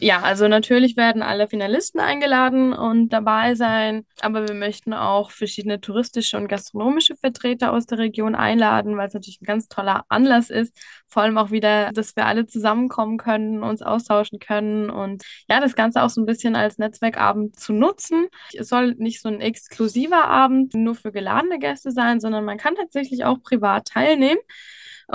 Ja, 0.00 0.20
also 0.22 0.48
natürlich 0.48 0.96
werden 0.96 1.22
alle 1.22 1.46
Finalisten 1.46 2.00
eingeladen 2.00 2.72
und 2.72 3.10
dabei 3.10 3.54
sein, 3.54 4.04
aber 4.20 4.48
wir 4.48 4.54
möchten 4.54 4.92
auch 4.94 5.30
verschiedene 5.30 5.80
touristische 5.80 6.36
und 6.36 6.48
gastronomische 6.48 7.14
Vertreter 7.14 7.72
aus 7.72 7.86
der 7.86 7.98
Region 7.98 8.34
einladen, 8.34 8.96
weil 8.96 9.06
es 9.06 9.14
natürlich 9.14 9.40
ein 9.40 9.44
ganz 9.46 9.68
toller 9.68 10.04
Anlass 10.08 10.50
ist. 10.50 10.76
Vor 11.06 11.22
allem 11.22 11.38
auch 11.38 11.52
wieder, 11.52 11.92
dass 11.92 12.16
wir 12.16 12.26
alle 12.26 12.46
zusammenkommen 12.46 13.16
können, 13.16 13.62
uns 13.62 13.80
austauschen 13.80 14.40
können 14.40 14.90
und 14.90 15.22
ja, 15.48 15.60
das 15.60 15.76
Ganze 15.76 16.02
auch 16.02 16.10
so 16.10 16.20
ein 16.20 16.26
bisschen 16.26 16.56
als 16.56 16.78
Netzwerkabend 16.78 17.60
zu 17.60 17.72
nutzen. 17.72 18.26
Es 18.54 18.68
soll 18.70 18.94
nicht 18.96 19.20
so 19.20 19.28
ein 19.28 19.40
exklusiver 19.40 20.24
Abend 20.24 20.74
nur 20.74 20.96
für 20.96 21.12
geladene 21.12 21.60
Gäste 21.60 21.92
sein, 21.92 22.18
sondern 22.18 22.44
man 22.44 22.58
kann 22.58 22.74
tatsächlich 22.74 23.24
auch 23.24 23.40
privat 23.40 23.86
teilnehmen. 23.86 24.40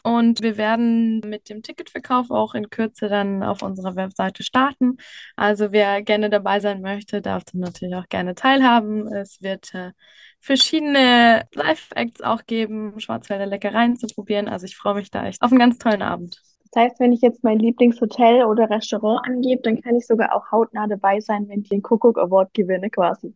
Und 0.03 0.41
wir 0.41 0.57
werden 0.57 1.19
mit 1.21 1.49
dem 1.49 1.61
Ticketverkauf 1.63 2.31
auch 2.31 2.53
in 2.53 2.69
Kürze 2.69 3.09
dann 3.09 3.43
auf 3.43 3.61
unserer 3.61 3.95
Webseite 3.95 4.43
starten. 4.43 4.97
Also 5.35 5.71
wer 5.71 6.01
gerne 6.01 6.29
dabei 6.29 6.59
sein 6.59 6.81
möchte, 6.81 7.21
darf 7.21 7.43
dann 7.45 7.61
natürlich 7.61 7.95
auch 7.95 8.07
gerne 8.09 8.35
teilhaben. 8.35 9.07
Es 9.07 9.41
wird 9.41 9.73
äh, 9.73 9.91
verschiedene 10.39 11.45
Live-Acts 11.53 12.21
auch 12.21 12.45
geben, 12.45 12.99
Schwarzwälder 12.99 13.45
Leckereien 13.45 13.97
zu 13.97 14.07
probieren. 14.07 14.47
Also 14.47 14.65
ich 14.65 14.75
freue 14.75 14.95
mich 14.95 15.11
da 15.11 15.25
echt 15.25 15.41
auf 15.41 15.51
einen 15.51 15.59
ganz 15.59 15.77
tollen 15.77 16.01
Abend. 16.01 16.41
Das 16.71 16.83
heißt, 16.83 16.99
wenn 16.99 17.13
ich 17.13 17.21
jetzt 17.21 17.43
mein 17.43 17.59
Lieblingshotel 17.59 18.43
oder 18.43 18.69
Restaurant 18.69 19.25
angebe, 19.25 19.61
dann 19.61 19.81
kann 19.81 19.95
ich 19.95 20.05
sogar 20.05 20.35
auch 20.35 20.51
hautnah 20.51 20.87
dabei 20.87 21.19
sein, 21.19 21.47
wenn 21.47 21.61
ich 21.61 21.69
den 21.69 21.81
Kuckuck 21.81 22.17
Award 22.17 22.53
gewinne 22.53 22.89
quasi. 22.89 23.33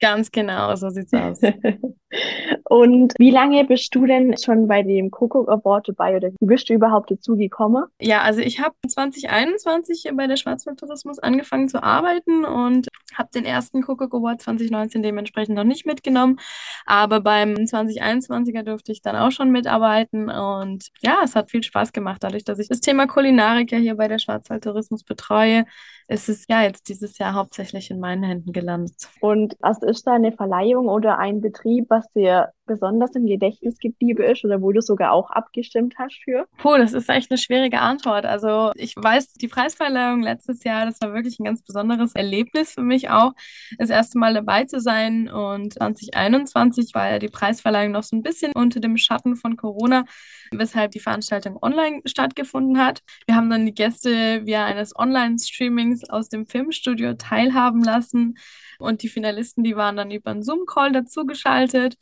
Ganz 0.00 0.30
genau, 0.30 0.74
so 0.76 0.90
sieht's 0.90 1.12
aus. 1.14 1.40
Und 2.68 3.14
wie 3.18 3.30
lange 3.30 3.64
bist 3.64 3.94
du 3.94 4.06
denn 4.06 4.36
schon 4.36 4.68
bei 4.68 4.82
dem 4.82 5.10
Kuckuck 5.10 5.48
Award 5.48 5.88
dabei 5.88 6.16
oder 6.16 6.30
wie 6.40 6.46
bist 6.46 6.68
du 6.68 6.74
überhaupt 6.74 7.10
dazu 7.10 7.36
gekommen? 7.36 7.84
Ja, 8.00 8.22
also 8.22 8.40
ich 8.40 8.60
habe 8.60 8.74
2021 8.86 10.10
bei 10.14 10.26
der 10.26 10.36
Schwarzwaldtourismus 10.36 11.18
angefangen 11.18 11.68
zu 11.68 11.82
arbeiten 11.82 12.44
und 12.44 12.88
habe 13.14 13.30
den 13.34 13.44
ersten 13.44 13.82
Kuckuck 13.82 14.14
Award 14.14 14.42
2019 14.42 15.02
dementsprechend 15.02 15.56
noch 15.56 15.64
nicht 15.64 15.86
mitgenommen. 15.86 16.38
Aber 16.86 17.20
beim 17.20 17.54
2021er 17.54 18.62
durfte 18.62 18.92
ich 18.92 19.02
dann 19.02 19.16
auch 19.16 19.30
schon 19.30 19.50
mitarbeiten 19.50 20.28
und 20.28 20.88
ja, 21.00 21.20
es 21.24 21.34
hat 21.36 21.50
viel 21.50 21.62
Spaß 21.62 21.92
gemacht, 21.92 22.22
dadurch, 22.22 22.44
dass 22.44 22.58
ich 22.58 22.68
das 22.68 22.80
Thema 22.80 23.06
Kulinarik 23.06 23.72
ja 23.72 23.78
hier 23.78 23.96
bei 23.96 24.08
der 24.08 24.18
Schwarzwaldtourismus 24.18 25.04
betreue 25.04 25.64
ist 26.08 26.28
es 26.28 26.46
ja 26.48 26.62
jetzt 26.62 26.88
dieses 26.88 27.18
Jahr 27.18 27.34
hauptsächlich 27.34 27.90
in 27.90 27.98
meinen 27.98 28.22
Händen 28.22 28.52
gelandet. 28.52 29.08
Und 29.20 29.56
was 29.60 29.82
ist 29.86 30.06
da 30.06 30.14
eine 30.14 30.32
Verleihung 30.32 30.88
oder 30.88 31.18
ein 31.18 31.40
Betrieb, 31.40 31.86
was 31.88 32.10
dir 32.12 32.52
besonders 32.66 33.14
im 33.14 33.26
Gedächtnis 33.26 33.78
geblieben 33.78 34.22
ist 34.22 34.44
oder 34.44 34.60
wo 34.60 34.72
du 34.72 34.80
sogar 34.80 35.12
auch 35.12 35.30
abgestimmt 35.30 35.94
hast 35.98 36.20
für? 36.24 36.46
Puh, 36.58 36.76
das 36.76 36.92
ist 36.92 37.08
echt 37.08 37.30
eine 37.30 37.38
schwierige 37.38 37.80
Antwort. 37.80 38.26
Also 38.26 38.72
ich 38.74 38.94
weiß, 38.96 39.34
die 39.34 39.48
Preisverleihung 39.48 40.22
letztes 40.22 40.64
Jahr, 40.64 40.84
das 40.84 41.00
war 41.00 41.14
wirklich 41.14 41.38
ein 41.38 41.44
ganz 41.44 41.62
besonderes 41.62 42.14
Erlebnis 42.14 42.72
für 42.72 42.82
mich 42.82 43.08
auch, 43.10 43.32
das 43.78 43.90
erste 43.90 44.18
Mal 44.18 44.34
dabei 44.34 44.64
zu 44.64 44.80
sein. 44.80 45.28
Und 45.28 45.74
2021 45.74 46.92
war 46.94 47.10
ja 47.10 47.18
die 47.18 47.28
Preisverleihung 47.28 47.92
noch 47.92 48.02
so 48.02 48.16
ein 48.16 48.22
bisschen 48.22 48.52
unter 48.52 48.80
dem 48.80 48.96
Schatten 48.96 49.36
von 49.36 49.56
Corona, 49.56 50.04
weshalb 50.50 50.90
die 50.90 51.00
Veranstaltung 51.00 51.58
online 51.62 52.00
stattgefunden 52.04 52.78
hat. 52.78 53.02
Wir 53.26 53.36
haben 53.36 53.50
dann 53.50 53.66
die 53.66 53.74
Gäste 53.74 54.44
via 54.44 54.64
eines 54.64 54.96
Online-Streamings 54.96 56.10
aus 56.10 56.28
dem 56.28 56.46
Filmstudio 56.46 57.14
teilhaben 57.14 57.82
lassen. 57.82 58.36
Und 58.78 59.02
die 59.02 59.08
Finalisten, 59.08 59.64
die 59.64 59.75
waren 59.76 59.96
dann 59.96 60.10
über 60.10 60.30
einen 60.30 60.42
Zoom-Call 60.42 60.92
dazugeschaltet 60.92 61.96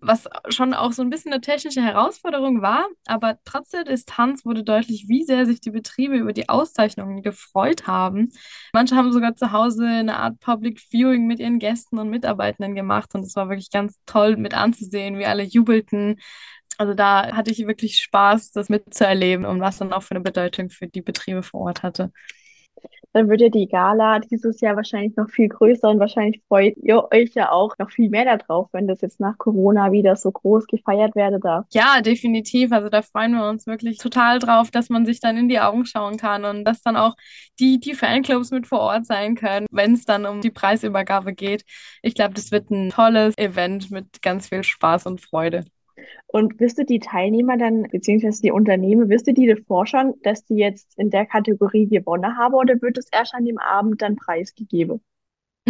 was 0.00 0.28
schon 0.48 0.74
auch 0.74 0.92
so 0.92 1.02
ein 1.02 1.10
bisschen 1.10 1.32
eine 1.32 1.40
technische 1.40 1.82
Herausforderung 1.82 2.62
war, 2.62 2.88
aber 3.06 3.38
trotz 3.44 3.70
der 3.70 3.84
Distanz 3.84 4.44
wurde 4.44 4.64
deutlich, 4.64 5.06
wie 5.08 5.24
sehr 5.24 5.46
sich 5.46 5.60
die 5.60 5.70
Betriebe 5.70 6.16
über 6.16 6.32
die 6.32 6.48
Auszeichnungen 6.48 7.22
gefreut 7.22 7.86
haben. 7.86 8.30
Manche 8.72 8.96
haben 8.96 9.12
sogar 9.12 9.36
zu 9.36 9.52
Hause 9.52 9.86
eine 9.86 10.16
Art 10.18 10.40
Public 10.40 10.80
Viewing 10.80 11.26
mit 11.26 11.38
ihren 11.40 11.58
Gästen 11.58 11.98
und 11.98 12.10
Mitarbeitenden 12.10 12.74
gemacht 12.74 13.14
und 13.14 13.22
es 13.24 13.36
war 13.36 13.48
wirklich 13.48 13.70
ganz 13.70 13.98
toll 14.06 14.36
mit 14.36 14.54
anzusehen, 14.54 15.18
wie 15.18 15.26
alle 15.26 15.42
jubelten. 15.42 16.18
Also 16.78 16.94
da 16.94 17.36
hatte 17.36 17.50
ich 17.50 17.66
wirklich 17.66 17.98
Spaß, 17.98 18.52
das 18.52 18.70
mitzuerleben 18.70 19.44
und 19.44 19.60
was 19.60 19.78
dann 19.78 19.92
auch 19.92 20.02
für 20.02 20.12
eine 20.12 20.20
Bedeutung 20.24 20.70
für 20.70 20.86
die 20.86 21.02
Betriebe 21.02 21.42
vor 21.42 21.60
Ort 21.60 21.82
hatte 21.82 22.10
dann 23.12 23.28
wird 23.28 23.40
ja 23.40 23.48
die 23.48 23.66
Gala 23.66 24.20
dieses 24.20 24.60
Jahr 24.60 24.76
wahrscheinlich 24.76 25.16
noch 25.16 25.28
viel 25.28 25.48
größer 25.48 25.88
und 25.88 25.98
wahrscheinlich 25.98 26.40
freut 26.46 26.76
ihr 26.76 27.08
euch 27.12 27.30
ja 27.34 27.50
auch 27.50 27.76
noch 27.78 27.90
viel 27.90 28.08
mehr 28.08 28.24
darauf, 28.24 28.68
wenn 28.72 28.86
das 28.86 29.00
jetzt 29.00 29.18
nach 29.18 29.36
Corona 29.38 29.90
wieder 29.90 30.14
so 30.16 30.30
groß 30.30 30.66
gefeiert 30.66 31.16
werde 31.16 31.40
darf. 31.40 31.66
Ja, 31.72 32.00
definitiv. 32.00 32.72
Also 32.72 32.88
da 32.88 33.02
freuen 33.02 33.32
wir 33.32 33.48
uns 33.48 33.66
wirklich 33.66 33.98
total 33.98 34.38
drauf, 34.38 34.70
dass 34.70 34.88
man 34.90 35.06
sich 35.06 35.20
dann 35.20 35.36
in 35.36 35.48
die 35.48 35.60
Augen 35.60 35.86
schauen 35.86 36.16
kann 36.16 36.44
und 36.44 36.64
dass 36.64 36.82
dann 36.82 36.96
auch 36.96 37.16
die, 37.58 37.80
die 37.80 37.94
Fanclubs 37.94 38.50
mit 38.52 38.66
vor 38.66 38.80
Ort 38.80 39.06
sein 39.06 39.34
können, 39.34 39.66
wenn 39.70 39.94
es 39.94 40.04
dann 40.04 40.26
um 40.26 40.40
die 40.40 40.50
Preisübergabe 40.50 41.34
geht. 41.34 41.64
Ich 42.02 42.14
glaube, 42.14 42.34
das 42.34 42.52
wird 42.52 42.70
ein 42.70 42.90
tolles 42.90 43.36
Event 43.36 43.90
mit 43.90 44.22
ganz 44.22 44.48
viel 44.48 44.62
Spaß 44.62 45.06
und 45.06 45.20
Freude. 45.20 45.64
Und 46.32 46.60
wisst 46.60 46.78
ihr 46.78 46.86
die 46.86 47.00
Teilnehmer 47.00 47.56
dann, 47.56 47.82
beziehungsweise 47.90 48.40
die 48.42 48.52
Unternehmen, 48.52 49.08
wisst 49.08 49.26
ihr 49.26 49.34
die 49.34 49.48
davor 49.48 49.86
schon, 49.86 50.14
dass 50.22 50.44
die 50.44 50.54
jetzt 50.54 50.96
in 50.96 51.10
der 51.10 51.26
Kategorie 51.26 51.88
gewonnen 51.88 52.36
haben 52.36 52.54
oder 52.54 52.80
wird 52.80 52.98
es 52.98 53.08
erst 53.10 53.34
an 53.34 53.44
dem 53.44 53.58
Abend 53.58 54.00
dann 54.00 54.14
preisgegeben? 54.14 55.00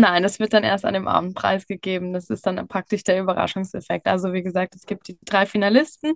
Nein, 0.00 0.22
das 0.22 0.40
wird 0.40 0.54
dann 0.54 0.64
erst 0.64 0.84
an 0.84 0.94
dem 0.94 1.06
Abend 1.06 1.34
preisgegeben. 1.34 2.12
Das 2.12 2.30
ist 2.30 2.46
dann 2.46 2.66
praktisch 2.68 3.04
der 3.04 3.20
Überraschungseffekt. 3.20 4.06
Also 4.06 4.32
wie 4.32 4.42
gesagt, 4.42 4.74
es 4.74 4.86
gibt 4.86 5.08
die 5.08 5.18
drei 5.24 5.46
Finalisten. 5.46 6.14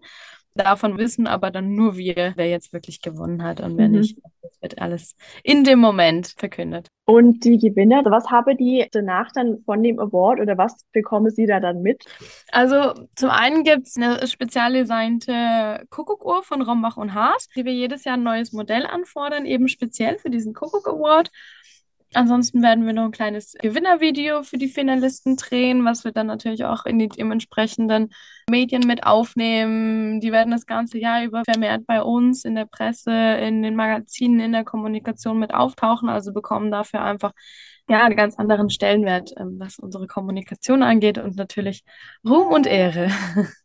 Davon 0.56 0.96
wissen 0.98 1.26
aber 1.26 1.50
dann 1.50 1.74
nur 1.74 1.96
wir, 1.96 2.32
wer 2.36 2.48
jetzt 2.48 2.72
wirklich 2.72 3.02
gewonnen 3.02 3.42
hat 3.42 3.60
und 3.60 3.76
wer 3.76 3.88
mhm. 3.88 3.98
nicht. 3.98 4.18
wird 4.60 4.80
alles 4.80 5.16
in 5.42 5.64
dem 5.64 5.80
Moment 5.80 6.32
verkündet. 6.38 6.88
Und 7.06 7.44
die 7.44 7.58
Gewinner, 7.58 8.02
was 8.04 8.30
haben 8.30 8.56
die 8.56 8.86
danach 8.92 9.32
dann 9.32 9.62
von 9.64 9.82
dem 9.82 9.98
Award 9.98 10.40
oder 10.40 10.56
was 10.56 10.86
bekommen 10.92 11.30
sie 11.30 11.46
da 11.46 11.58
dann 11.58 11.82
mit? 11.82 12.04
Also 12.52 12.94
zum 13.16 13.30
einen 13.30 13.64
gibt 13.64 13.88
es 13.88 13.96
eine 13.96 14.26
spezial 14.28 14.72
designte 14.72 15.84
Kuckuckuhr 15.90 16.44
von 16.44 16.62
Rombach 16.62 16.96
und 16.96 17.14
Haas, 17.14 17.48
die 17.56 17.64
wir 17.64 17.74
jedes 17.74 18.04
Jahr 18.04 18.16
ein 18.16 18.22
neues 18.22 18.52
Modell 18.52 18.86
anfordern, 18.86 19.44
eben 19.46 19.66
speziell 19.66 20.18
für 20.18 20.30
diesen 20.30 20.54
Kuckuck 20.54 20.86
Award. 20.86 21.30
Ansonsten 22.14 22.62
werden 22.62 22.86
wir 22.86 22.92
noch 22.92 23.04
ein 23.04 23.10
kleines 23.10 23.54
Gewinnervideo 23.60 24.42
für 24.42 24.58
die 24.58 24.68
Finalisten 24.68 25.36
drehen, 25.36 25.84
was 25.84 26.04
wir 26.04 26.12
dann 26.12 26.26
natürlich 26.26 26.64
auch 26.64 26.86
in 26.86 26.98
die 26.98 27.08
dementsprechenden 27.08 28.10
Medien 28.48 28.86
mit 28.86 29.04
aufnehmen. 29.04 30.20
Die 30.20 30.32
werden 30.32 30.50
das 30.50 30.66
ganze 30.66 30.98
Jahr 30.98 31.24
über 31.24 31.42
vermehrt 31.44 31.86
bei 31.86 32.02
uns 32.02 32.44
in 32.44 32.54
der 32.54 32.66
Presse, 32.66 33.12
in 33.12 33.62
den 33.62 33.76
Magazinen, 33.76 34.40
in 34.40 34.52
der 34.52 34.64
Kommunikation 34.64 35.38
mit 35.38 35.52
auftauchen, 35.54 36.08
also 36.08 36.32
bekommen 36.32 36.70
dafür 36.70 37.02
einfach 37.02 37.32
ja 37.88 38.04
einen 38.04 38.16
ganz 38.16 38.36
anderen 38.36 38.70
Stellenwert, 38.70 39.32
ähm, 39.36 39.56
was 39.58 39.78
unsere 39.78 40.06
Kommunikation 40.06 40.82
angeht 40.82 41.18
und 41.18 41.36
natürlich 41.36 41.84
Ruhm 42.26 42.48
und 42.48 42.66
Ehre. 42.66 43.10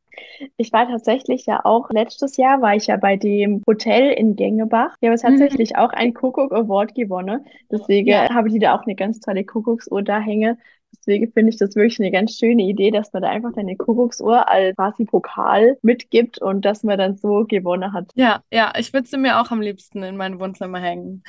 Ich 0.58 0.72
war 0.72 0.88
tatsächlich 0.88 1.46
ja 1.46 1.62
auch 1.64 1.90
letztes 1.90 2.38
Jahr, 2.38 2.62
war 2.62 2.76
ich 2.76 2.88
ja 2.88 2.98
bei 2.98 3.18
dem 3.18 3.62
Hotel 3.68 4.12
in 4.12 4.36
Gengebach. 4.36 4.98
Die 5.02 5.08
haben 5.08 5.14
mhm. 5.14 5.18
tatsächlich 5.18 5.72
mhm. 5.72 5.76
auch 5.78 5.92
einen 5.92 6.14
Kuckuck 6.14 6.52
Award 6.52 6.96
gewonnen. 6.96 7.46
Deswegen 7.72 8.10
ja. 8.10 8.30
habe 8.34 8.50
ich 8.50 8.60
da 8.60 8.76
auch 8.76 8.84
eine 8.84 8.96
ganz 8.96 9.20
tolle 9.20 9.44
Kuckucksuhr 9.44 10.02
da 10.02 10.20
hänge. 10.20 10.58
Deswegen 10.98 11.32
finde 11.32 11.52
ich 11.52 11.58
das 11.58 11.76
wirklich 11.76 12.00
eine 12.00 12.12
ganz 12.12 12.38
schöne 12.38 12.64
Idee, 12.64 12.92
dass 12.92 13.14
man 13.14 13.22
da 13.22 13.30
einfach 13.30 13.56
eine 13.56 13.76
Kuckucksuhr 13.76 14.48
als 14.48 14.76
quasi 14.76 15.06
Pokal 15.06 15.78
mitgibt 15.82 16.42
und 16.42 16.66
dass 16.66 16.84
man 16.84 16.98
dann 16.98 17.16
so 17.16 17.46
gewonnen 17.48 17.94
hat. 17.94 18.12
Ja, 18.16 18.42
ja, 18.52 18.74
ich 18.78 18.92
würde 18.94 19.08
sie 19.08 19.18
mir 19.18 19.40
auch 19.40 19.52
am 19.52 19.62
liebsten 19.62 20.04
in 20.04 20.18
mein 20.18 20.40
Wohnzimmer 20.40 20.80
hängen. 20.80 21.24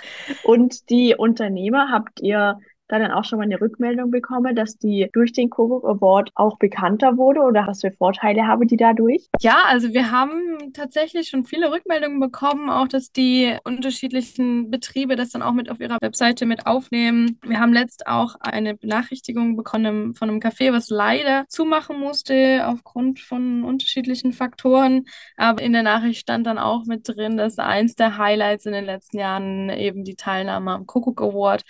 Und 0.45 0.89
die 0.91 1.15
Unternehmer 1.17 1.91
habt 1.91 2.21
ihr 2.21 2.59
da 2.91 2.99
dann 2.99 3.13
auch 3.13 3.25
schon 3.25 3.39
mal 3.39 3.45
eine 3.45 3.61
Rückmeldung 3.61 4.11
bekommen, 4.11 4.55
dass 4.57 4.77
die 4.77 5.09
durch 5.13 5.33
den 5.33 5.51
Kuckuck 5.51 5.85
Award 5.85 6.31
auch 6.35 6.59
bekannter 6.59 7.17
wurde 7.17 7.41
oder 7.41 7.67
was 7.67 7.83
für 7.83 7.93
Vorteile 7.93 8.47
haben 8.47 8.67
die 8.67 8.77
dadurch? 8.77 9.29
Ja, 9.41 9.59
also 9.67 9.93
wir 9.93 10.11
haben 10.11 10.73
tatsächlich 10.73 11.29
schon 11.29 11.45
viele 11.45 11.71
Rückmeldungen 11.71 12.21
bekommen, 12.21 12.69
auch 12.69 12.89
dass 12.89 13.13
die 13.13 13.57
unterschiedlichen 13.65 14.71
Betriebe 14.71 15.17
das 15.17 15.31
dann 15.31 15.43
auch 15.43 15.53
mit 15.53 15.71
auf 15.71 15.81
ihrer 15.81 15.99
Webseite 16.01 16.47
mit 16.47 16.67
aufnehmen. 16.67 17.39
Wir 17.47 17.61
haben 17.61 17.73
letzt 17.73 18.07
auch 18.07 18.37
eine 18.41 18.75
Benachrichtigung 18.75 19.57
bekommen 19.57 20.15
von 20.15 20.29
einem 20.29 20.41
Café, 20.41 20.73
was 20.73 20.91
leider 20.91 21.45
zumachen 21.49 21.99
musste 21.99 22.67
aufgrund 22.67 23.21
von 23.21 23.65
unterschiedlichen 23.65 24.33
Faktoren. 24.33 25.05
Aber 25.37 25.63
in 25.63 25.73
der 25.73 25.83
Nachricht 25.83 26.21
stand 26.21 26.47
dann 26.47 26.59
auch 26.59 26.87
mit 26.87 27.09
drin, 27.09 27.37
dass 27.37 27.59
eins 27.59 27.95
der 27.95 28.19
Highlights 28.19 28.67
in 28.67 28.73
den 28.73 28.85
letzten 28.85 29.19
Jahren 29.19 29.71
eben 29.71 30.05
die 30.05 30.17
Teilnahme 30.17 30.73
am 30.73 30.87
Kuckuck 30.87 31.21
Award 31.21 31.63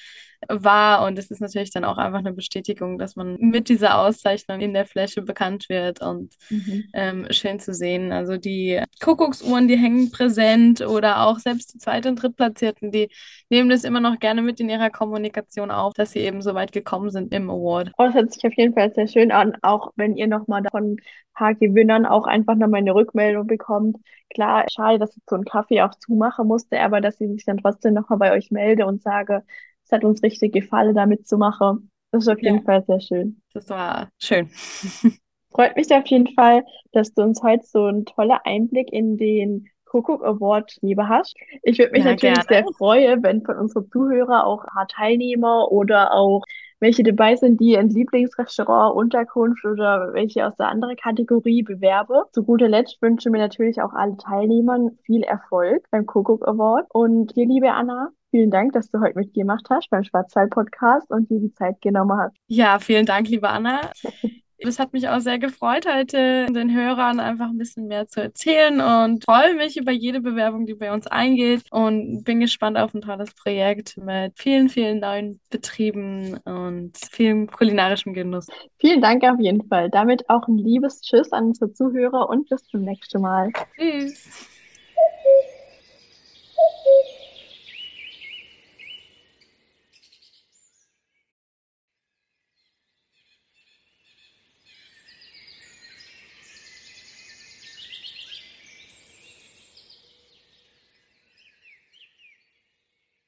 war. 0.48 1.06
Und 1.06 1.18
es 1.18 1.30
ist 1.30 1.40
natürlich 1.40 1.70
dann 1.70 1.84
auch 1.84 1.98
einfach 1.98 2.20
eine 2.20 2.32
Bestätigung, 2.32 2.98
dass 2.98 3.16
man 3.16 3.36
mit 3.38 3.68
dieser 3.68 3.98
Auszeichnung 3.98 4.60
in 4.60 4.74
der 4.74 4.86
Fläche 4.86 5.22
bekannt 5.22 5.68
wird 5.68 6.00
und 6.00 6.34
mhm. 6.48 6.84
ähm, 6.92 7.26
schön 7.30 7.60
zu 7.60 7.74
sehen. 7.74 8.12
Also 8.12 8.36
die 8.36 8.82
Kuckucksuhren, 9.02 9.68
die 9.68 9.76
hängen 9.76 10.10
präsent 10.10 10.80
oder 10.80 11.26
auch 11.26 11.38
selbst 11.38 11.74
die 11.74 11.78
Zweit- 11.78 12.06
und 12.06 12.22
Drittplatzierten, 12.22 12.90
die 12.90 13.08
nehmen 13.50 13.68
das 13.68 13.84
immer 13.84 14.00
noch 14.00 14.18
gerne 14.18 14.42
mit 14.42 14.60
in 14.60 14.68
ihrer 14.68 14.90
Kommunikation 14.90 15.70
auf, 15.70 15.94
dass 15.94 16.12
sie 16.12 16.20
eben 16.20 16.42
so 16.42 16.54
weit 16.54 16.72
gekommen 16.72 17.10
sind 17.10 17.34
im 17.34 17.50
Award. 17.50 17.92
Oh, 17.98 18.04
das 18.04 18.14
hört 18.14 18.32
sich 18.32 18.44
auf 18.44 18.54
jeden 18.56 18.74
Fall 18.74 18.92
sehr 18.94 19.08
schön 19.08 19.32
an, 19.32 19.56
auch 19.62 19.92
wenn 19.96 20.16
ihr 20.16 20.26
nochmal 20.26 20.62
von 20.70 20.96
paar 21.40 21.54
Gewinnern 21.54 22.04
auch 22.04 22.26
einfach 22.26 22.54
nochmal 22.54 22.80
eine 22.80 22.94
Rückmeldung 22.94 23.46
bekommt. 23.46 23.96
Klar, 24.28 24.66
schade, 24.70 24.98
dass 24.98 25.16
ich 25.16 25.22
so 25.26 25.36
einen 25.36 25.46
Kaffee 25.46 25.80
auch 25.80 25.94
zumachen 25.94 26.46
musste, 26.46 26.78
aber 26.80 27.00
dass 27.00 27.16
sie 27.16 27.28
sich 27.28 27.46
dann 27.46 27.56
trotzdem 27.56 27.94
nochmal 27.94 28.18
bei 28.18 28.32
euch 28.32 28.50
melde 28.50 28.84
und 28.84 29.02
sage, 29.02 29.42
es 29.90 29.96
hat 29.96 30.04
uns 30.04 30.22
richtig 30.22 30.52
gefallen, 30.52 30.94
da 30.94 31.06
mitzumachen. 31.06 31.90
Das 32.12 32.24
ist 32.24 32.28
auf 32.28 32.40
jeden 32.40 32.58
ja. 32.58 32.62
Fall 32.62 32.84
sehr 32.86 33.00
schön. 33.00 33.42
Das 33.52 33.68
war 33.68 34.08
schön. 34.18 34.48
Freut 35.52 35.76
mich 35.76 35.92
auf 35.92 36.06
jeden 36.06 36.32
Fall, 36.34 36.64
dass 36.92 37.12
du 37.12 37.22
uns 37.22 37.42
heute 37.42 37.64
so 37.66 37.86
einen 37.86 38.04
tollen 38.04 38.38
Einblick 38.44 38.92
in 38.92 39.16
den 39.16 39.68
Kuckuck 39.84 40.24
Award 40.24 40.76
Liebe 40.80 41.08
hast. 41.08 41.34
Ich 41.64 41.78
würde 41.80 41.90
mich 41.90 42.04
ja, 42.04 42.12
natürlich 42.12 42.46
gerne. 42.46 42.66
sehr 42.66 42.74
freuen, 42.78 43.22
wenn 43.24 43.42
von 43.42 43.56
unseren 43.56 43.90
Zuhörern 43.90 44.42
auch 44.42 44.62
ein 44.62 44.72
paar 44.72 44.86
Teilnehmer 44.86 45.72
oder 45.72 46.14
auch 46.14 46.44
welche 46.78 47.02
dabei 47.02 47.34
sind, 47.34 47.60
die 47.60 47.76
ein 47.76 47.88
Lieblingsrestaurant, 47.88 48.94
Unterkunft 48.94 49.64
oder 49.64 50.14
welche 50.14 50.46
aus 50.46 50.56
der 50.56 50.68
anderen 50.68 50.96
Kategorie 50.96 51.64
bewerbe. 51.64 52.24
Zu 52.32 52.44
guter 52.44 52.68
Letzt 52.68 53.02
wünsche 53.02 53.30
mir 53.30 53.38
natürlich 53.38 53.82
auch 53.82 53.92
alle 53.92 54.16
Teilnehmern 54.16 54.96
viel 55.02 55.24
Erfolg 55.24 55.84
beim 55.90 56.06
Kuckuck 56.06 56.46
Award. 56.46 56.86
Und 56.90 57.34
dir, 57.34 57.46
liebe 57.46 57.72
Anna, 57.72 58.12
Vielen 58.30 58.50
Dank, 58.50 58.72
dass 58.72 58.90
du 58.90 59.00
heute 59.00 59.18
mitgemacht 59.18 59.66
hast 59.70 59.90
beim 59.90 60.04
Schwarzwald-Podcast 60.04 61.10
und 61.10 61.28
dir 61.30 61.40
die 61.40 61.52
Zeit 61.52 61.80
genommen 61.80 62.16
hast. 62.18 62.36
Ja, 62.46 62.78
vielen 62.78 63.06
Dank, 63.06 63.28
liebe 63.28 63.48
Anna. 63.48 63.90
Es 64.62 64.78
hat 64.78 64.92
mich 64.92 65.08
auch 65.08 65.20
sehr 65.20 65.38
gefreut, 65.38 65.86
heute 65.90 66.46
den 66.52 66.74
Hörern 66.74 67.18
einfach 67.18 67.48
ein 67.48 67.56
bisschen 67.56 67.86
mehr 67.86 68.06
zu 68.06 68.20
erzählen 68.20 68.80
und 68.80 69.24
freue 69.24 69.54
mich 69.54 69.78
über 69.78 69.90
jede 69.90 70.20
Bewerbung, 70.20 70.66
die 70.66 70.74
bei 70.74 70.92
uns 70.92 71.06
eingeht 71.06 71.62
und 71.70 72.24
bin 72.24 72.40
gespannt 72.40 72.76
auf 72.76 72.92
ein 72.92 73.00
tolles 73.00 73.32
Projekt 73.34 73.96
mit 73.96 74.38
vielen, 74.38 74.68
vielen 74.68 75.00
neuen 75.00 75.40
Betrieben 75.48 76.36
und 76.44 76.92
vielem 77.10 77.46
kulinarischem 77.46 78.12
Genuss. 78.12 78.48
Vielen 78.78 79.00
Dank 79.00 79.24
auf 79.24 79.40
jeden 79.40 79.66
Fall. 79.66 79.88
Damit 79.88 80.28
auch 80.28 80.46
ein 80.46 80.58
liebes 80.58 81.00
Tschüss 81.00 81.32
an 81.32 81.46
unsere 81.46 81.72
Zuhörer 81.72 82.28
und 82.28 82.50
bis 82.50 82.62
zum 82.64 82.82
nächsten 82.82 83.22
Mal. 83.22 83.50
Tschüss. 83.78 84.28